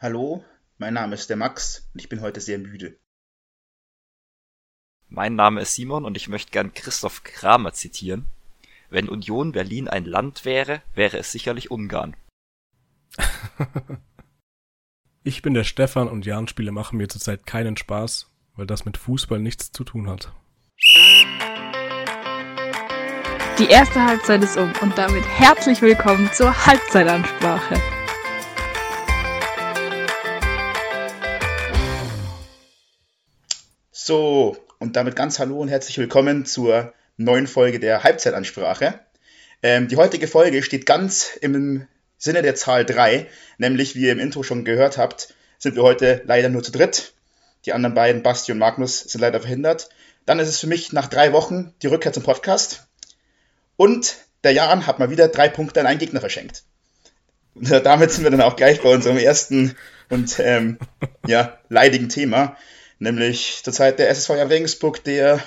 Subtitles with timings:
[0.00, 0.44] Hallo,
[0.76, 2.96] mein Name ist der Max und ich bin heute sehr müde.
[5.08, 8.26] Mein Name ist Simon und ich möchte gern Christoph Kramer zitieren.
[8.90, 12.16] Wenn Union Berlin ein Land wäre, wäre es sicherlich Ungarn.
[15.24, 19.40] ich bin der Stefan und Jahn-Spiele machen mir zurzeit keinen Spaß, weil das mit Fußball
[19.40, 20.32] nichts zu tun hat.
[23.58, 27.97] Die erste Halbzeit ist um und damit herzlich willkommen zur Halbzeitansprache.
[34.08, 39.00] So, und damit ganz hallo und herzlich willkommen zur neuen Folge der Halbzeitansprache.
[39.62, 43.26] Ähm, die heutige Folge steht ganz im Sinne der Zahl 3,
[43.58, 47.12] nämlich wie ihr im Intro schon gehört habt, sind wir heute leider nur zu dritt.
[47.66, 49.90] Die anderen beiden, Basti und Magnus, sind leider verhindert.
[50.24, 52.88] Dann ist es für mich nach drei Wochen die Rückkehr zum Podcast.
[53.76, 56.62] Und der Jan hat mal wieder drei Punkte an einen Gegner verschenkt.
[57.54, 59.76] Damit sind wir dann auch gleich bei unserem ersten
[60.08, 60.78] und ähm,
[61.26, 62.56] ja, leidigen Thema
[62.98, 65.42] nämlich zurzeit der SSV Regensburg, der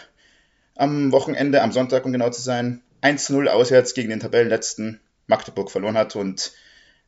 [0.76, 5.98] am Wochenende, am Sonntag, um genau zu sein, 1-0 auswärts gegen den Tabellenletzten Magdeburg verloren
[5.98, 6.16] hat.
[6.16, 6.52] Und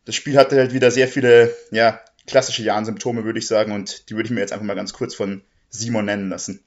[0.06, 3.72] das Spiel hatte halt wieder sehr viele ja, klassische Jahn-Symptome, würde ich sagen.
[3.72, 6.64] Und die würde ich mir jetzt einfach mal ganz kurz von Simon nennen lassen.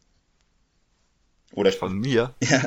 [1.53, 2.35] Oder von mir?
[2.41, 2.63] Ja.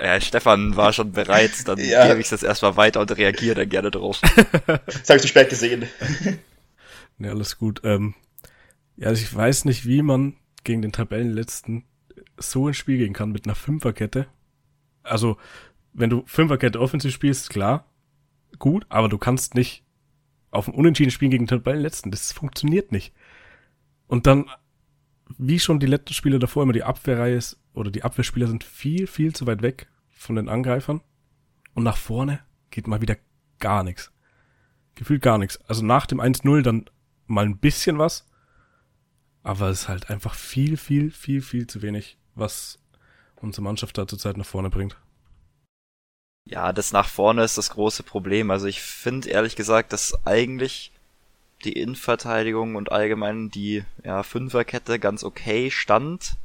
[0.00, 2.08] Ja, Stefan war schon bereit, dann ja.
[2.08, 4.20] gebe ich das erstmal weiter und reagiere dann gerne drauf.
[4.66, 5.88] das habe ich zu spät gesehen.
[7.18, 7.80] Ja, alles gut.
[7.84, 8.14] Ähm,
[8.96, 11.84] ja, also ich weiß nicht, wie man gegen den Tabellenletzten
[12.36, 14.26] so ins Spiel gehen kann mit einer Fünferkette.
[15.02, 15.36] Also,
[15.92, 17.86] wenn du Fünferkette offensiv spielst, klar,
[18.58, 19.84] gut, aber du kannst nicht
[20.50, 22.10] auf ein Unentschieden spielen gegen den Tabellenletzten.
[22.10, 23.12] Das funktioniert nicht.
[24.06, 24.46] Und dann,
[25.38, 29.06] wie schon die letzten Spiele davor, immer die Abwehrreihe ist, oder die Abwehrspieler sind viel,
[29.06, 31.00] viel zu weit weg von den Angreifern.
[31.74, 33.16] Und nach vorne geht mal wieder
[33.58, 34.12] gar nichts.
[34.94, 35.60] Gefühlt gar nichts.
[35.62, 36.84] Also nach dem 1-0 dann
[37.26, 38.26] mal ein bisschen was,
[39.44, 42.78] aber es ist halt einfach viel, viel, viel, viel zu wenig, was
[43.36, 44.96] unsere Mannschaft da zurzeit nach vorne bringt.
[46.46, 48.50] Ja, das nach vorne ist das große Problem.
[48.50, 50.92] Also ich finde ehrlich gesagt, dass eigentlich
[51.64, 56.36] die Innenverteidigung und allgemein die ja, Fünferkette ganz okay stand.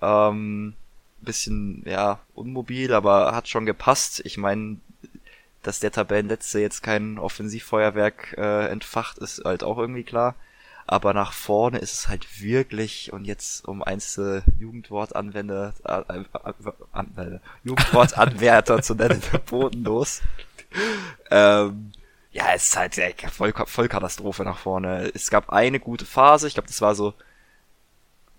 [0.00, 0.74] Ähm,
[1.20, 4.20] bisschen ja unmobil, aber hat schon gepasst.
[4.24, 4.76] Ich meine,
[5.62, 10.34] dass der Tabellenletzte jetzt kein Offensivfeuerwerk äh, entfacht, ist halt auch irgendwie klar
[10.90, 17.38] aber nach vorne ist es halt wirklich, und jetzt um einzelne Jugendwortanwender, äh, äh, äh,
[17.62, 20.22] Jugendwortanwärter zu nennen, bodenlos.
[21.30, 21.92] Ähm,
[22.32, 25.10] ja, es ist halt ey, voll, voll Katastrophe nach vorne.
[25.14, 27.12] Es gab eine gute Phase, ich glaube, das war so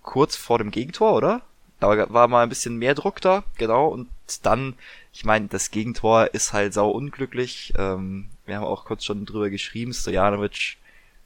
[0.02, 1.42] kurz vor dem Gegentor, oder?
[1.78, 4.08] Da war mal ein bisschen mehr Druck da, genau, und
[4.42, 4.74] dann,
[5.12, 7.74] ich meine, das Gegentor ist halt sau unglücklich.
[7.78, 10.79] Ähm, wir haben auch kurz schon drüber geschrieben, Stojanovic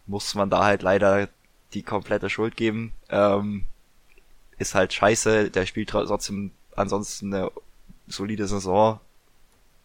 [0.06, 1.28] muss man da halt leider
[1.72, 2.92] die komplette Schuld geben.
[3.10, 3.64] Ähm,
[4.58, 7.50] ist halt scheiße, der spielt trotzdem ansonsten eine
[8.06, 9.00] solide Saison.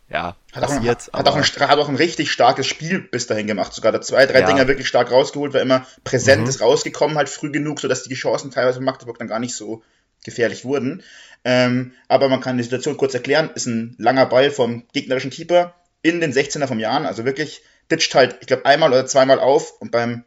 [0.09, 1.09] Ja, hat passiert.
[1.13, 3.73] Auch ein, hat, auch ein, hat auch ein richtig starkes Spiel bis dahin gemacht.
[3.73, 4.47] Sogar da zwei, drei ja.
[4.47, 6.49] Dinger wirklich stark rausgeholt, war immer präsent mhm.
[6.49, 9.83] ist rausgekommen, halt früh genug, sodass die Chancen teilweise von Magdeburg dann gar nicht so
[10.25, 11.03] gefährlich wurden.
[11.45, 13.51] Ähm, aber man kann die Situation kurz erklären.
[13.53, 17.61] Ist ein langer Ball vom gegnerischen Keeper in den 16er vom Jahren, also wirklich
[17.91, 20.23] ditcht halt, ich glaube, einmal oder zweimal auf und beim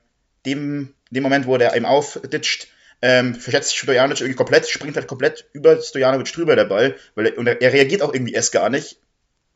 [0.46, 2.68] dem, dem Moment, wo der eben aufditscht,
[3.00, 7.26] ähm, verschätzt sich Stojanovic irgendwie komplett, springt halt komplett über Stojanovic drüber, der Ball, weil
[7.26, 8.98] er, und er, er reagiert auch irgendwie erst gar nicht.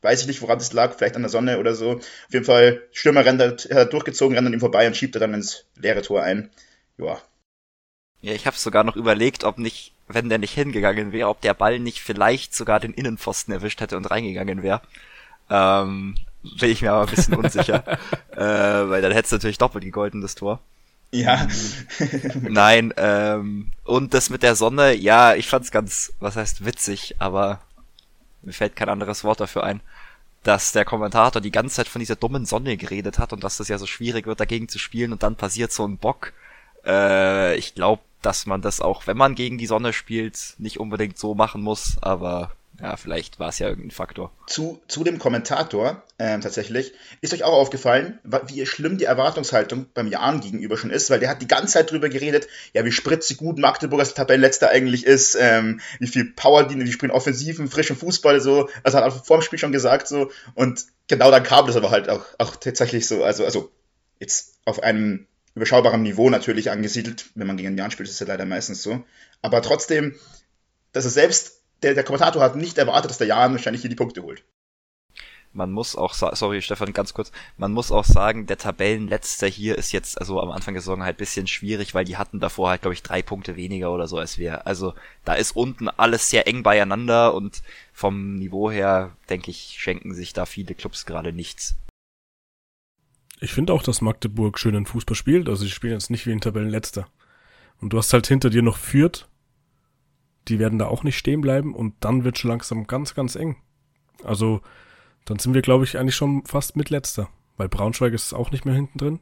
[0.03, 1.93] Weiß ich nicht, woran das lag, vielleicht an der Sonne oder so.
[1.93, 5.17] Auf jeden Fall, Stürmer rennt halt, er hat durchgezogen, rennt an ihm vorbei und schiebt
[5.17, 6.51] er dann ins leere Tor ein.
[6.99, 7.21] Ja.
[8.21, 11.55] Ja, ich habe sogar noch überlegt, ob nicht, wenn der nicht hingegangen wäre, ob der
[11.55, 14.83] Ball nicht vielleicht sogar den Innenpfosten erwischt hätte und reingegangen wäre.
[15.51, 16.17] Ähm,
[16.59, 17.85] bin ich mir aber ein bisschen unsicher.
[18.33, 20.61] äh, weil dann hättest du natürlich doppelt gegolten, das Tor.
[21.13, 21.47] Ja.
[22.43, 27.61] Nein, ähm, und das mit der Sonne, ja, ich fand's ganz, was heißt witzig, aber
[28.43, 29.81] mir fällt kein anderes Wort dafür ein,
[30.43, 33.69] dass der Kommentator die ganze Zeit von dieser dummen Sonne geredet hat und dass das
[33.69, 36.33] ja so schwierig wird, dagegen zu spielen und dann passiert so ein Bock.
[36.85, 41.19] Äh, ich glaube, dass man das auch, wenn man gegen die Sonne spielt, nicht unbedingt
[41.19, 44.33] so machen muss, aber ja, vielleicht war es ja irgendein Faktor.
[44.47, 48.19] Zu, zu dem Kommentator ähm, tatsächlich, ist euch auch aufgefallen,
[48.49, 51.91] wie schlimm die Erwartungshaltung beim Jan gegenüber schon ist, weil der hat die ganze Zeit
[51.91, 56.65] drüber geredet, ja, wie spritzig gut Magdeburg als Tabellenletzter eigentlich ist, ähm, wie viel Power
[56.65, 60.09] die, die spielen offensiven, frischen Fußball so, also hat er vor dem Spiel schon gesagt
[60.09, 60.31] so.
[60.55, 63.71] Und genau dann kam das aber halt auch, auch tatsächlich so, also, also
[64.21, 68.27] jetzt auf einem überschaubaren Niveau natürlich angesiedelt, wenn man gegen Jan spielt, ist es ja
[68.27, 69.03] leider meistens so,
[69.41, 70.15] aber trotzdem,
[70.93, 73.97] dass er selbst der, der Kommentator hat nicht erwartet, dass der Jan wahrscheinlich hier die
[73.97, 74.45] Punkte holt.
[75.57, 79.91] man muss auch, sorry Stefan, ganz kurz, man muss auch sagen, der Tabellenletzter hier ist
[79.91, 82.95] jetzt, also am Anfang der Saison halt bisschen schwierig, weil die hatten davor halt, glaube
[82.95, 84.67] ich, drei Punkte weniger oder so als wir.
[84.67, 84.95] Also
[85.25, 87.63] da ist unten alles sehr eng beieinander und
[87.93, 91.75] vom Niveau her, denke ich, schenken sich da viele Clubs gerade nichts.
[93.41, 96.41] Ich finde auch, dass Magdeburg schönen Fußball spielt, also sie spielen jetzt nicht wie ein
[96.41, 97.09] Tabellenletzter.
[97.81, 99.27] Und du hast halt hinter dir noch Fürth,
[100.49, 103.57] die werden da auch nicht stehen bleiben und dann wird schon langsam ganz, ganz eng.
[104.23, 104.61] Also
[105.25, 108.65] dann sind wir, glaube ich, eigentlich schon fast mit letzter, weil Braunschweig ist auch nicht
[108.65, 109.21] mehr hinten drin.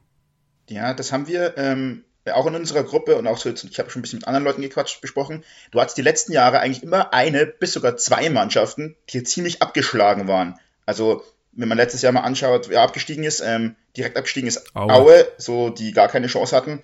[0.69, 4.01] Ja, das haben wir ähm, auch in unserer Gruppe und auch so, ich habe schon
[4.01, 5.45] ein bisschen mit anderen Leuten gequatscht, besprochen.
[5.71, 10.29] Du hattest die letzten Jahre eigentlich immer eine bis sogar zwei Mannschaften, die ziemlich abgeschlagen
[10.29, 10.59] waren.
[10.87, 11.23] Also,
[11.53, 14.93] wenn man letztes Jahr mal anschaut, wer abgestiegen ist, ähm, direkt abgestiegen ist Aue.
[14.93, 16.83] Aue, so die gar keine Chance hatten.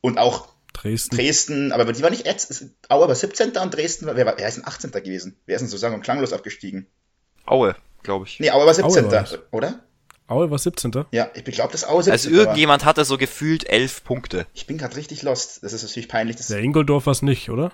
[0.00, 0.48] Und auch
[0.82, 1.16] Dresden.
[1.16, 2.26] Dresden, aber die war nicht
[2.88, 3.56] Aue war 17.
[3.56, 4.92] und Dresden, wer, war, wer ist denn 18.
[4.92, 5.36] gewesen?
[5.46, 6.86] Wer ist denn sozusagen klanglos abgestiegen?
[7.46, 8.38] Aue, glaube ich.
[8.38, 9.06] Nee, Aue war 17.
[9.06, 9.80] Aue war oder?
[10.28, 10.92] Aue war 17.
[11.10, 12.12] Ja, ich glaube, das Aue 17.
[12.12, 12.90] Also irgendjemand war.
[12.90, 14.46] hatte so gefühlt elf Punkte.
[14.54, 15.64] Ich bin gerade richtig lost.
[15.64, 16.36] Das ist natürlich peinlich.
[16.36, 17.72] Das Der Ingoldorf war es nicht, oder?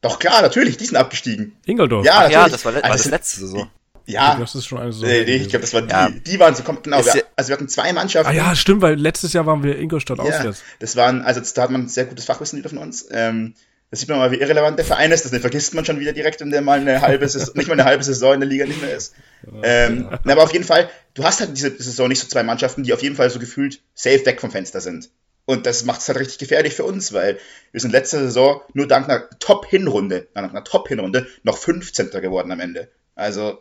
[0.00, 1.56] Doch klar, natürlich, die sind abgestiegen.
[1.64, 2.04] Ingoldorf.
[2.04, 3.70] Ja, Ach, ja das war, le also, war das letzte Saison.
[4.08, 4.36] Ja.
[4.36, 5.08] Das ist schon eine Saison.
[5.08, 6.08] Nee, nee, ich glaube, das war die, ja.
[6.10, 7.04] die waren so, kommt, genau.
[7.04, 8.32] Wir, also wir hatten zwei Mannschaften.
[8.32, 10.62] Ah ja, stimmt, weil letztes Jahr waren wir Ingolstadt ja, auswärts.
[10.78, 13.06] Das waren, also da hat man ein sehr gutes Fachwissen wieder von uns.
[13.10, 13.54] Ähm,
[13.90, 15.24] da sieht man mal, wie irrelevant der Verein ist.
[15.24, 17.84] Das vergisst man schon wieder direkt, wenn der mal eine halbe Saison, nicht mal eine
[17.84, 19.14] halbe Saison in der Liga nicht mehr ist.
[19.62, 20.32] Ähm, ja.
[20.32, 23.02] aber auf jeden Fall, du hast halt diese Saison nicht so zwei Mannschaften, die auf
[23.02, 25.10] jeden Fall so gefühlt safe weg vom Fenster sind.
[25.44, 27.38] Und das macht es halt richtig gefährlich für uns, weil
[27.72, 32.10] wir sind letzte Saison nur dank einer Top-Hinrunde, nach einer Top-Hinrunde, noch 15.
[32.10, 32.88] geworden am Ende.
[33.14, 33.58] Also.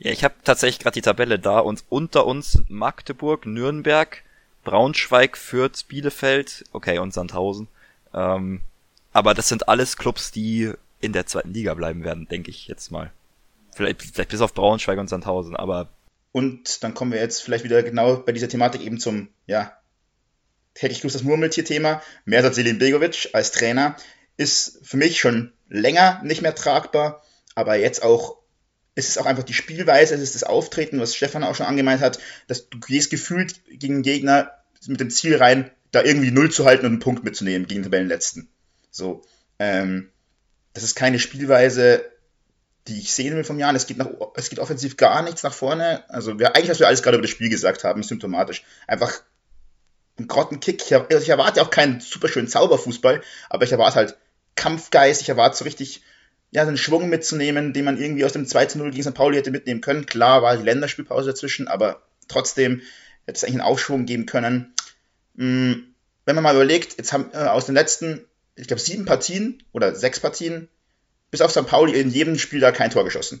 [0.00, 4.22] Ja, ich habe tatsächlich gerade die Tabelle da und unter uns Magdeburg, Nürnberg,
[4.64, 7.68] Braunschweig, Fürth, Bielefeld, okay, und Sandhausen.
[8.14, 8.62] Ähm,
[9.12, 12.90] aber das sind alles Clubs, die in der zweiten Liga bleiben werden, denke ich jetzt
[12.90, 13.12] mal.
[13.74, 15.88] Vielleicht, vielleicht bis auf Braunschweig und Sandhausen, aber.
[16.32, 19.76] Und dann kommen wir jetzt vielleicht wieder genau bei dieser Thematik eben zum, ja,
[20.78, 22.02] hätte ich das Murmeltier-Thema.
[22.24, 23.96] Mersat Selim Begovic als Trainer
[24.38, 27.22] ist für mich schon länger nicht mehr tragbar,
[27.54, 28.38] aber jetzt auch,
[29.00, 32.00] es ist auch einfach die Spielweise, es ist das Auftreten, was Stefan auch schon angemeint
[32.00, 34.52] hat, dass du gehst gefühlt gegen Gegner
[34.86, 37.84] mit dem Ziel rein, da irgendwie Null zu halten und einen Punkt mitzunehmen gegen den
[37.84, 38.48] Tabellenletzten.
[38.90, 39.22] So,
[39.58, 40.10] ähm,
[40.72, 42.04] das ist keine Spielweise,
[42.88, 43.74] die ich sehen will vom Jahr.
[43.74, 46.04] Es geht, nach, es geht offensiv gar nichts nach vorne.
[46.08, 48.64] Also wir, eigentlich, was wir alles gerade über das Spiel gesagt haben, ist symptomatisch.
[48.86, 49.22] Einfach
[50.18, 50.82] ein Grottenkick.
[50.82, 54.16] Ich, ich erwarte auch keinen super schönen Zauberfußball, aber ich erwarte halt
[54.54, 55.22] Kampfgeist.
[55.22, 56.02] Ich erwarte so richtig,
[56.52, 59.14] ja, einen Schwung mitzunehmen, den man irgendwie aus dem 2-0 gegen St.
[59.14, 60.06] Pauli hätte mitnehmen können.
[60.06, 62.80] Klar war die Länderspielpause dazwischen, aber trotzdem
[63.26, 64.74] hätte es eigentlich einen Aufschwung geben können.
[65.36, 65.94] Hm,
[66.24, 68.24] wenn man mal überlegt, jetzt haben äh, aus den letzten,
[68.56, 70.68] ich glaube, sieben Partien oder sechs Partien,
[71.30, 71.66] bis auf St.
[71.66, 73.40] Pauli in jedem Spiel da kein Tor geschossen.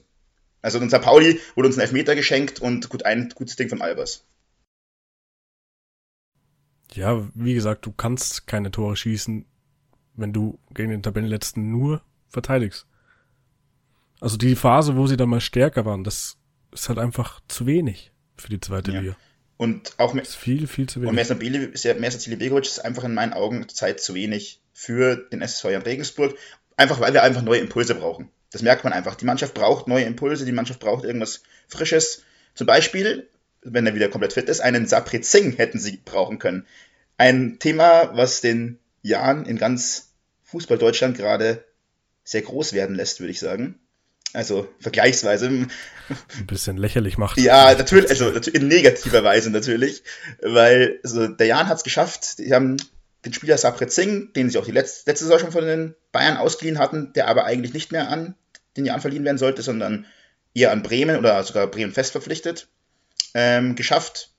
[0.62, 1.02] Also in St.
[1.02, 4.24] Pauli wurde uns ein Elfmeter geschenkt und gut ein gutes Ding von Albers.
[6.92, 9.46] Ja, wie gesagt, du kannst keine Tore schießen,
[10.14, 12.86] wenn du gegen den Tabellenletzten nur verteidigst.
[14.20, 16.36] Also die Phase, wo sie dann mal stärker waren, das
[16.72, 19.00] ist halt einfach zu wenig für die zweite ja.
[19.00, 19.16] Liga.
[19.56, 21.10] Und auch ist viel, viel zu wenig.
[21.10, 25.82] Und Mersa Cilibegovic ist einfach in meinen Augen Zeit zu wenig für den SSV Jan
[25.82, 26.34] Regensburg.
[26.76, 28.30] Einfach, weil wir einfach neue Impulse brauchen.
[28.52, 29.16] Das merkt man einfach.
[29.16, 32.22] Die Mannschaft braucht neue Impulse, die Mannschaft braucht irgendwas Frisches.
[32.54, 33.28] Zum Beispiel,
[33.62, 36.66] wenn er wieder komplett fit ist, einen Sapri Singh hätten sie brauchen können.
[37.18, 41.64] Ein Thema, was den Jan in ganz Fußball Deutschland gerade
[42.24, 43.78] sehr groß werden lässt, würde ich sagen
[44.32, 45.48] also vergleichsweise.
[45.48, 45.70] Ein
[46.46, 47.38] bisschen lächerlich macht.
[47.38, 50.02] Ja, natürlich, also in negativer Weise natürlich,
[50.42, 52.76] weil also der Jan hat es geschafft, die haben
[53.24, 56.36] den Spieler Sapret Singh, den sie auch die letzte, letzte Saison schon von den Bayern
[56.36, 58.34] ausgeliehen hatten, der aber eigentlich nicht mehr an
[58.76, 60.06] den Jan verliehen werden sollte, sondern
[60.54, 62.68] eher an Bremen oder sogar Bremen fest verpflichtet,
[63.34, 64.30] ähm, geschafft,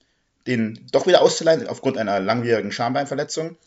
[0.48, 3.58] den doch wieder auszuleihen aufgrund einer langwierigen Schambeinverletzung.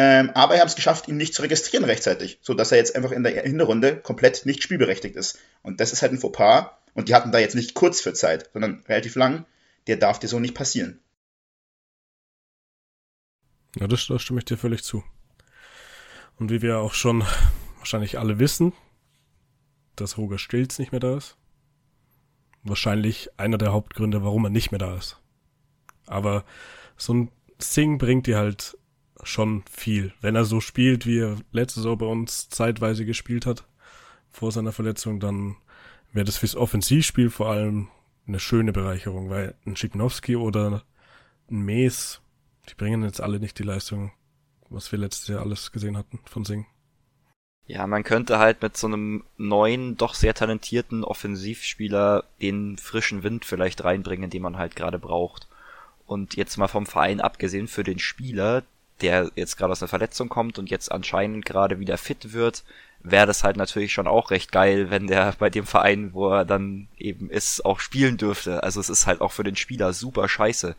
[0.00, 3.10] Ähm, aber er hat es geschafft, ihn nicht zu registrieren rechtzeitig, sodass er jetzt einfach
[3.10, 5.40] in der Hinterrunde komplett nicht spielberechtigt ist.
[5.62, 6.70] Und das ist halt ein Fauxpas.
[6.94, 9.44] Und die hatten da jetzt nicht kurz für Zeit, sondern relativ lang.
[9.88, 11.00] Der darf dir so nicht passieren.
[13.74, 15.02] Ja, das, das stimme ich dir völlig zu.
[16.36, 17.24] Und wie wir auch schon
[17.78, 18.72] wahrscheinlich alle wissen,
[19.96, 21.36] dass Roger Stilz nicht mehr da ist.
[22.62, 25.20] Wahrscheinlich einer der Hauptgründe, warum er nicht mehr da ist.
[26.06, 26.44] Aber
[26.96, 28.78] so ein Sing bringt dir halt
[29.22, 30.12] schon viel.
[30.20, 33.64] Wenn er so spielt, wie er letzte Saison bei uns zeitweise gespielt hat,
[34.30, 35.56] vor seiner Verletzung, dann
[36.12, 37.88] wäre das fürs Offensivspiel vor allem
[38.26, 40.82] eine schöne Bereicherung, weil ein Schipnowski oder
[41.50, 42.20] ein Mees,
[42.68, 44.12] die bringen jetzt alle nicht die Leistung,
[44.68, 46.66] was wir letztes Jahr alles gesehen hatten von Sing.
[47.66, 53.44] Ja, man könnte halt mit so einem neuen, doch sehr talentierten Offensivspieler den frischen Wind
[53.44, 55.48] vielleicht reinbringen, den man halt gerade braucht.
[56.06, 58.62] Und jetzt mal vom Verein abgesehen für den Spieler,
[59.00, 62.64] der jetzt gerade aus einer Verletzung kommt und jetzt anscheinend gerade wieder fit wird,
[63.00, 66.44] wäre das halt natürlich schon auch recht geil, wenn der bei dem Verein, wo er
[66.44, 68.62] dann eben ist, auch spielen dürfte.
[68.62, 70.74] Also es ist halt auch für den Spieler super scheiße.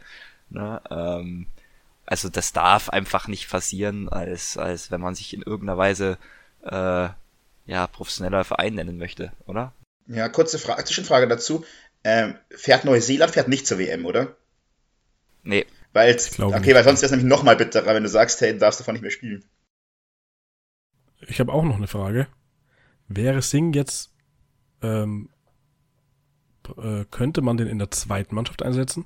[0.50, 0.82] Ne?
[0.90, 1.48] Ähm,
[2.06, 6.18] also das darf einfach nicht passieren, als, als wenn man sich in irgendeiner Weise
[6.64, 7.10] äh,
[7.68, 9.74] ja, professioneller Verein nennen möchte, oder?
[10.08, 11.64] Ja, kurze Frage, Zwischenfrage dazu.
[12.04, 14.36] Ähm, fährt Neuseeland fährt nicht zur WM, oder?
[15.44, 15.68] Nee.
[15.94, 18.80] Weil, okay, weil sonst wäre es nämlich nochmal bitterer, wenn du sagst, hey, du darfst
[18.80, 19.44] davon nicht mehr spielen.
[21.28, 22.28] Ich habe auch noch eine Frage.
[23.08, 24.14] Wäre Singh jetzt,
[24.84, 25.30] ähm,
[26.78, 29.06] äh, könnte man den in der zweiten Mannschaft einsetzen?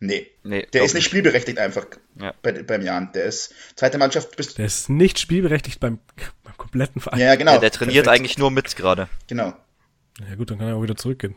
[0.00, 0.26] Nee.
[0.42, 1.86] nee der ist nicht spielberechtigt einfach
[2.20, 2.34] ja.
[2.42, 3.12] bei, beim Jan.
[3.12, 4.36] Der ist zweite Mannschaft.
[4.36, 5.98] Bist der ist nicht spielberechtigt beim,
[6.42, 7.20] beim kompletten Verein.
[7.20, 7.54] Ja, genau.
[7.54, 8.20] Ja, der trainiert Perfekt.
[8.20, 9.08] eigentlich nur mit gerade.
[9.28, 9.54] Genau.
[10.20, 11.34] Ja gut, dann kann er auch wieder zurückgehen.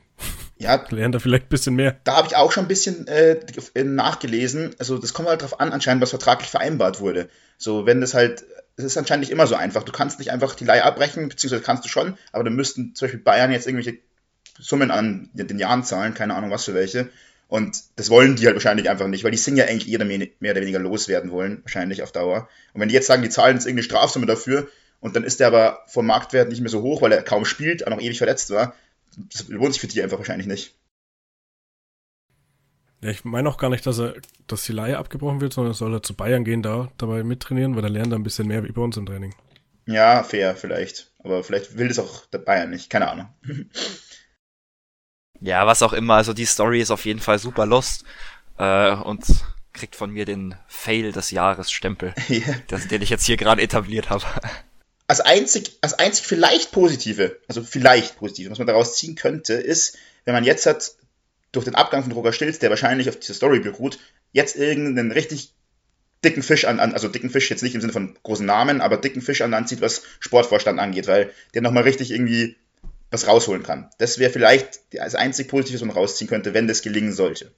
[0.57, 0.85] Ja.
[0.89, 1.99] Lernt er vielleicht ein bisschen mehr.
[2.03, 3.39] Da habe ich auch schon ein bisschen äh,
[3.83, 4.75] nachgelesen.
[4.79, 7.29] Also das kommt halt drauf an, anscheinend, was vertraglich vereinbart wurde.
[7.57, 9.83] So, wenn das halt, es ist anscheinend nicht immer so einfach.
[9.83, 13.07] Du kannst nicht einfach die Leihe abbrechen, beziehungsweise kannst du schon, aber dann müssten zum
[13.07, 13.97] Beispiel Bayern jetzt irgendwelche
[14.59, 17.09] Summen an den Jahren zahlen, keine Ahnung was für welche.
[17.47, 20.27] Und das wollen die halt wahrscheinlich einfach nicht, weil die Sing ja eigentlich eher mehr,
[20.39, 22.49] mehr oder weniger loswerden wollen, wahrscheinlich auf Dauer.
[22.73, 24.67] Und wenn die jetzt sagen, die zahlen jetzt irgendeine Strafsumme dafür
[24.99, 27.85] und dann ist der aber vom Marktwert nicht mehr so hoch, weil er kaum spielt,
[27.85, 28.73] auch noch ewig verletzt war,
[29.15, 30.75] das lohnt sich für die einfach wahrscheinlich nicht.
[33.01, 34.15] Ja, ich meine auch gar nicht, dass er,
[34.47, 37.83] dass die Leihe abgebrochen wird, sondern soll er zu Bayern gehen, da dabei mittrainieren, weil
[37.83, 39.35] er lernt da ein bisschen mehr wie bei uns im Training.
[39.85, 41.11] Ja, fair, vielleicht.
[41.19, 43.29] Aber vielleicht will das auch der Bayern nicht, keine Ahnung.
[45.39, 48.03] ja, was auch immer, also die Story ist auf jeden Fall super lost
[48.57, 49.23] äh, und
[49.73, 52.55] kriegt von mir den Fail des Jahres Stempel, yeah.
[52.89, 54.25] den ich jetzt hier gerade etabliert habe
[55.07, 59.97] als einzig, als einzig vielleicht positive, also vielleicht positive, was man daraus ziehen könnte, ist,
[60.25, 60.95] wenn man jetzt hat,
[61.53, 63.99] durch den Abgang von Roger Stilz, der wahrscheinlich auf dieser Story beruht,
[64.33, 65.53] jetzt irgendeinen richtig
[66.23, 69.21] dicken Fisch an, also dicken Fisch jetzt nicht im Sinne von großen Namen, aber dicken
[69.21, 72.57] Fisch an anzieht, was Sportvorstand angeht, weil der nochmal richtig irgendwie
[73.09, 73.89] was rausholen kann.
[73.99, 77.51] Das wäre vielleicht das einzig Positive, was man rausziehen könnte, wenn das gelingen sollte.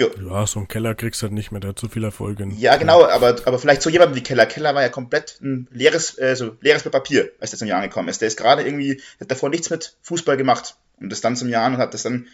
[0.00, 0.10] Jo.
[0.30, 2.48] Ja, so ein Keller kriegst du halt nicht mehr, der hat zu viel Erfolge.
[2.56, 4.46] Ja, genau, aber, aber vielleicht so jemand wie Keller.
[4.46, 8.08] Keller war ja komplett ein leeres, äh, so leeres Papier, als der zum Jahr angekommen
[8.08, 8.22] ist.
[8.22, 11.66] Der ist gerade irgendwie, hat davor nichts mit Fußball gemacht und ist dann zum Jahr
[11.66, 12.28] und hat das dann,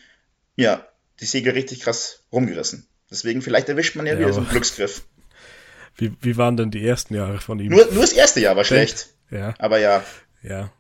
[0.54, 0.86] ja,
[1.18, 2.86] die Segel richtig krass rumgerissen.
[3.10, 5.02] Deswegen, vielleicht erwischt man ja, ja wieder so einen Glücksgriff.
[5.96, 7.72] Wie, wie waren denn die ersten Jahre von ihm?
[7.72, 9.08] Nur, nur das erste Jahr war schlecht.
[9.28, 9.54] Ja.
[9.58, 10.04] Aber ja.
[10.44, 10.70] Ja.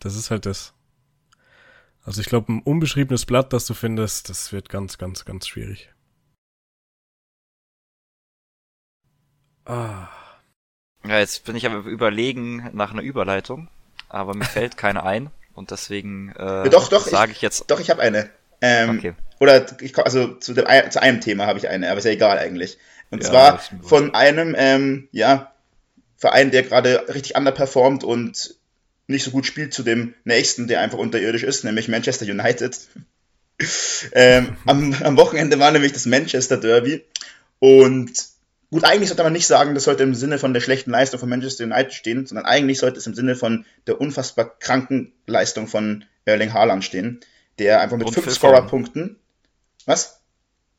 [0.00, 0.74] Das ist halt das.
[2.02, 5.90] Also ich glaube, ein unbeschriebenes Blatt, das du findest, das wird ganz, ganz, ganz schwierig.
[9.70, 10.08] Ah.
[11.06, 13.68] Ja, jetzt bin ich aber überlegen nach einer Überleitung,
[14.08, 17.70] aber mir fällt keine ein und deswegen äh, doch, doch, sage ich, ich, jetzt.
[17.70, 18.28] Doch, ich habe eine.
[18.60, 19.14] Ähm, okay.
[19.38, 22.36] Oder ich, also zu, dem, zu einem Thema habe ich eine, aber ist ja egal
[22.38, 22.78] eigentlich.
[23.10, 25.52] Und ja, zwar von einem ähm, ja,
[26.16, 28.56] Verein, der gerade richtig underperformt und
[29.06, 32.76] nicht so gut spielt, zu dem nächsten, der einfach unterirdisch ist, nämlich Manchester United.
[34.12, 37.04] ähm, am, am Wochenende war nämlich das Manchester Derby
[37.60, 38.30] und
[38.70, 41.28] Gut, eigentlich sollte man nicht sagen, das sollte im Sinne von der schlechten Leistung von
[41.28, 46.04] Manchester United stehen, sondern eigentlich sollte es im Sinne von der unfassbar kranken Leistung von
[46.24, 47.20] Erling Haaland stehen,
[47.58, 49.16] der einfach mit Und fünf Scorer-Punkten.
[49.86, 50.20] Was?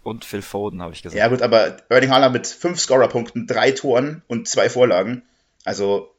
[0.04, 1.20] Und Phil Foden, habe ich gesagt.
[1.20, 5.24] Ja, gut, aber Erling Haaland mit fünf Scorer-Punkten, drei Toren und zwei Vorlagen.
[5.66, 6.16] Also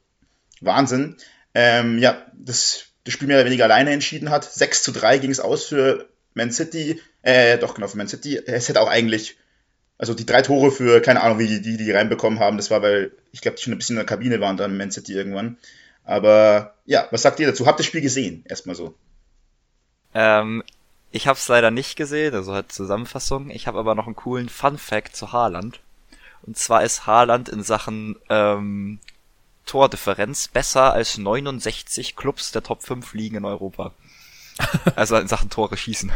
[0.60, 1.16] Wahnsinn.
[1.54, 4.44] Ähm, ja, das, das Spiel mehr oder weniger alleine entschieden hat.
[4.44, 7.00] 6 zu 3 ging es aus für Man City.
[7.22, 8.40] Äh, doch, genau, für Man City.
[8.44, 9.36] Es hätte auch eigentlich
[10.02, 13.12] also die drei Tore für, keine Ahnung, wie die, die reinbekommen haben, das war, weil
[13.30, 15.58] ich glaube, die schon ein bisschen in der Kabine waren dann im Man City irgendwann.
[16.02, 17.66] Aber ja, was sagt ihr dazu?
[17.66, 18.42] Habt ihr das Spiel gesehen?
[18.48, 18.96] Erstmal so.
[20.12, 20.64] Ähm,
[21.12, 23.50] ich habe es leider nicht gesehen, also halt Zusammenfassung.
[23.50, 25.78] Ich habe aber noch einen coolen Fun Fact zu Haaland.
[26.42, 28.98] Und zwar ist Haaland in Sachen ähm,
[29.66, 33.92] Tordifferenz besser als 69 Clubs der Top 5 Ligen in Europa.
[34.96, 36.12] Also in Sachen Tore schießen.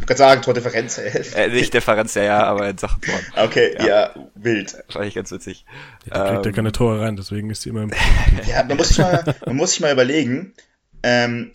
[0.00, 0.98] Ich kann sagen, Tordifferenz.
[0.98, 3.20] äh, nicht Differenz, ja, ja, aber in Sachen Toren.
[3.36, 4.76] Okay, ja, ja wild.
[4.86, 5.64] Wahrscheinlich ganz witzig.
[6.06, 7.90] Ja, da kriegt ähm, ja keine Tore rein, deswegen ist sie immer im
[8.46, 10.54] Ja, man muss sich mal, man muss sich mal überlegen,
[11.02, 11.52] ähm,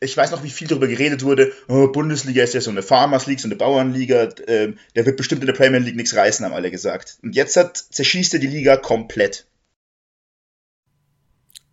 [0.00, 3.26] ich weiß noch, wie viel darüber geredet wurde, oh, Bundesliga ist ja so eine Farmers
[3.26, 6.54] League, so eine Bauernliga, ähm, der wird bestimmt in der Premier League nichts reißen, haben
[6.54, 7.18] alle gesagt.
[7.22, 9.46] Und jetzt hat, zerschießt er die Liga komplett.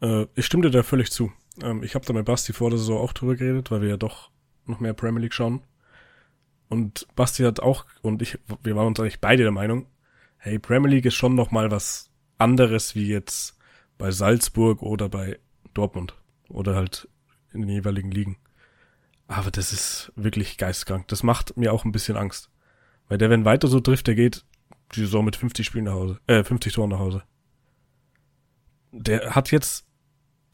[0.01, 1.31] Äh, ich stimme dir da völlig zu.
[1.61, 3.97] Ähm, ich habe da mit Basti vor der Saison auch drüber geredet, weil wir ja
[3.97, 4.31] doch
[4.65, 5.61] noch mehr Premier League schauen.
[6.69, 9.87] Und Basti hat auch, und ich, wir waren uns eigentlich beide der Meinung,
[10.37, 13.57] hey, Premier League ist schon noch mal was anderes wie jetzt
[13.97, 15.39] bei Salzburg oder bei
[15.73, 16.15] Dortmund
[16.49, 17.07] oder halt
[17.53, 18.37] in den jeweiligen Ligen.
[19.27, 21.07] Aber das ist wirklich geistkrank.
[21.07, 22.49] Das macht mir auch ein bisschen Angst.
[23.07, 24.45] Weil der, wenn weiter so trifft, der geht
[24.95, 27.23] die Saison mit 50 Spielen nach Hause, äh, 50 Toren nach Hause.
[28.91, 29.85] Der hat jetzt,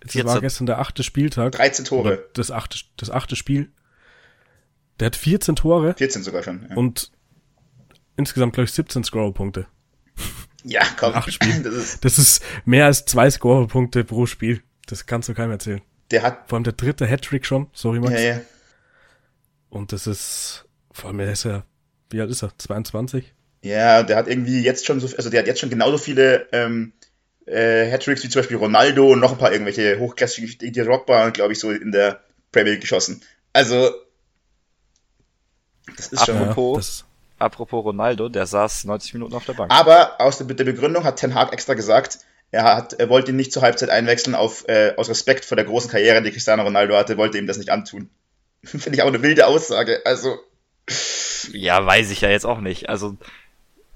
[0.02, 0.28] das 14.
[0.28, 1.52] war gestern der achte Spieltag.
[1.54, 2.30] 13 Oder Tore.
[2.34, 3.72] das achte, das achte Spiel.
[5.00, 6.66] Der hat 14 Tore 14 sogar schon.
[6.70, 7.12] Ja, und
[8.18, 9.68] insgesamt, glaube ich, 17 Scorer-Punkte.
[10.64, 11.14] ja komm.
[11.14, 11.64] acht Spielen.
[11.64, 14.62] Das ist, Das ist mehr als zwei Scorer-Punkte pro Spiel.
[14.88, 15.82] Das kannst du keinem erzählen.
[16.12, 16.50] der hat.
[16.50, 18.14] Vor allem der dritte Hattrick schon, sorry Max.
[18.14, 18.42] Ja, ja.
[19.70, 21.64] Und das ist, vor allem er ist ja,
[22.10, 22.58] wie alt ist er?
[22.58, 23.34] 22?
[23.62, 26.94] Ja, der hat irgendwie jetzt schon so, also der hat jetzt schon genauso viele ähm,
[27.46, 31.54] äh, Hattricks wie zum Beispiel Ronaldo und noch ein paar irgendwelche hochklassige, die Drogba, glaube
[31.54, 33.22] ich, so in der Premier League geschossen.
[33.54, 33.90] Also,
[35.96, 36.38] das ist schon.
[36.38, 37.06] Apropos- Ja, das,
[37.40, 39.72] Apropos Ronaldo, der saß 90 Minuten auf der Bank.
[39.74, 42.20] Aber aus der, der Begründung hat Ten Hag extra gesagt,
[42.52, 45.64] er, hat, er wollte ihn nicht zur Halbzeit einwechseln, auf, äh, aus Respekt vor der
[45.66, 48.10] großen Karriere, die Cristiano Ronaldo hatte, wollte ihm das nicht antun.
[48.66, 50.02] Finde ich auch eine wilde Aussage.
[50.06, 50.38] Also,
[51.54, 52.90] Ja, weiß ich ja jetzt auch nicht.
[52.90, 53.16] Also,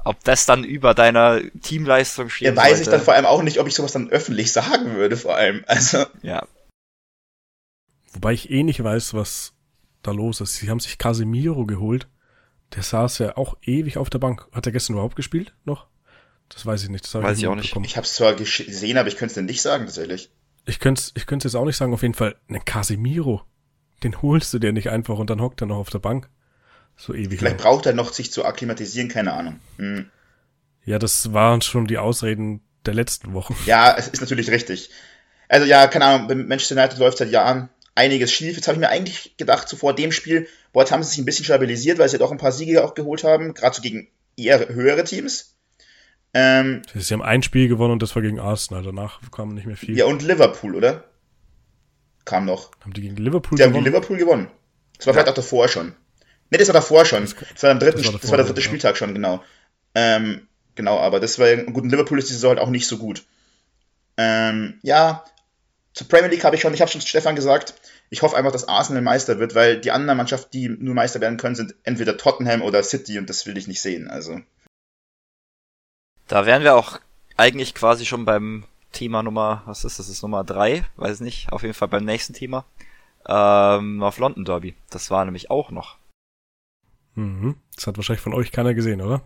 [0.03, 2.47] ob das dann über deiner Teamleistung steht.
[2.47, 5.17] er weiß ich dann vor allem auch nicht, ob ich sowas dann öffentlich sagen würde,
[5.17, 5.63] vor allem.
[5.67, 6.45] Also, Ja,
[8.13, 9.53] wobei ich eh nicht weiß, was
[10.01, 10.55] da los ist.
[10.55, 12.07] Sie haben sich Casemiro geholt.
[12.75, 14.47] Der saß ja auch ewig auf der Bank.
[14.51, 15.87] Hat er gestern überhaupt gespielt noch?
[16.49, 17.05] Das weiß ich nicht.
[17.05, 17.75] Das Weiß ich auch nicht.
[17.75, 20.31] ich habe es zwar gesehen, aber ich könnte es dir nicht sagen, tatsächlich.
[20.65, 23.41] Ich könnte es ich könnte jetzt auch nicht sagen, auf jeden Fall, einen Casemiro,
[24.03, 26.29] den holst du dir nicht einfach und dann hockt er noch auf der Bank.
[26.95, 27.63] So ewig Vielleicht lang.
[27.63, 29.59] braucht er noch sich zu akklimatisieren, keine Ahnung.
[29.77, 30.09] Hm.
[30.85, 33.55] Ja, das waren schon die Ausreden der letzten Wochen.
[33.65, 34.89] Ja, es ist natürlich richtig.
[35.49, 38.55] Also ja, keine Ahnung, bei Manchester United läuft seit Jahren einiges schief.
[38.55, 41.19] Jetzt habe ich mir eigentlich gedacht, so vor dem Spiel, boah, jetzt haben sie sich
[41.19, 44.07] ein bisschen stabilisiert, weil sie doch ein paar Siege auch geholt haben, gerade so gegen
[44.35, 45.55] eher höhere Teams.
[46.33, 48.81] Ähm, Sie haben ein Spiel gewonnen und das war gegen Arsenal.
[48.83, 49.95] Danach kam nicht mehr viel.
[49.97, 51.03] ja, und Liverpool, oder?
[52.25, 52.71] Kam noch.
[52.81, 53.83] Haben die gegen Liverpool Die haben gewonnen?
[53.85, 54.47] gegen Liverpool gewonnen.
[54.97, 55.93] Das war vielleicht auch davor schon.
[56.53, 57.23] Ne, das war davor schon.
[57.23, 58.65] Das, war am dritten, das das war war, davor, der dritte ja.
[58.67, 59.43] Spieltag schon, genau.
[59.95, 62.99] Ähm, genau, aber das war, gut, in Liverpool ist die Saison halt auch nicht so
[62.99, 63.23] gut.
[64.17, 65.25] Ähm, ja,
[65.95, 67.73] zur Premier League habe ich schon, ich habe schon zu Stefan gesagt,
[68.11, 71.37] ich hoffe einfach, dass Arsenal Meister wird, weil die anderen Mannschaften, die nur Meister werden
[71.37, 74.07] können, sind entweder Tottenham oder City und das will ich nicht sehen.
[74.07, 74.39] Also,
[76.27, 76.99] da wären wir auch
[77.35, 81.51] eigentlich quasi schon beim Thema Nummer, was ist das, das ist Nummer drei, weiß nicht,
[81.51, 82.63] auf jeden Fall beim nächsten Thema.
[83.27, 84.75] Ähm, auf London Derby.
[84.91, 85.97] Das war nämlich auch noch.
[87.15, 87.55] Mhm.
[87.75, 89.21] Das hat wahrscheinlich von euch keiner gesehen, oder?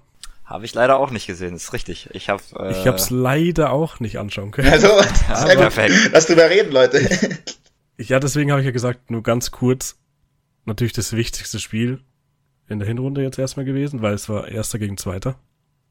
[0.46, 2.10] Habe ich leider auch nicht gesehen, ist richtig.
[2.14, 4.70] Ich habe äh, Ich hab's leider auch nicht anschauen können.
[4.70, 5.64] also ja, sehr gut.
[5.64, 6.10] perfekt.
[6.14, 7.02] Lass drüber reden, Leute.
[7.98, 9.98] Ja, deswegen habe ich ja gesagt, nur ganz kurz,
[10.66, 12.02] natürlich das wichtigste Spiel
[12.70, 15.36] in der Hinrunde jetzt erstmal gewesen, weil es war Erster gegen Zweiter.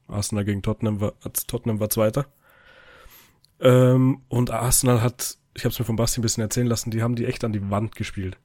[0.09, 1.15] Arsenal gegen Tottenham war,
[1.49, 2.27] Tottenham war Zweiter.
[3.61, 7.03] Ähm, und Arsenal hat, ich habe es mir von Basti ein bisschen erzählen lassen, die
[7.03, 8.39] haben die echt an die Wand gespielt.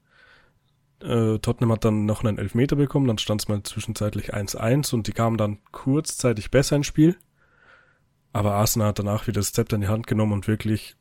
[1.01, 5.07] Äh, Tottenham hat dann noch einen Elfmeter bekommen, dann stand es mal zwischenzeitlich 1-1 und
[5.07, 7.17] die kamen dann kurzzeitig besser ins Spiel.
[8.33, 10.95] Aber Arsenal hat danach wieder das Zepter in die Hand genommen und wirklich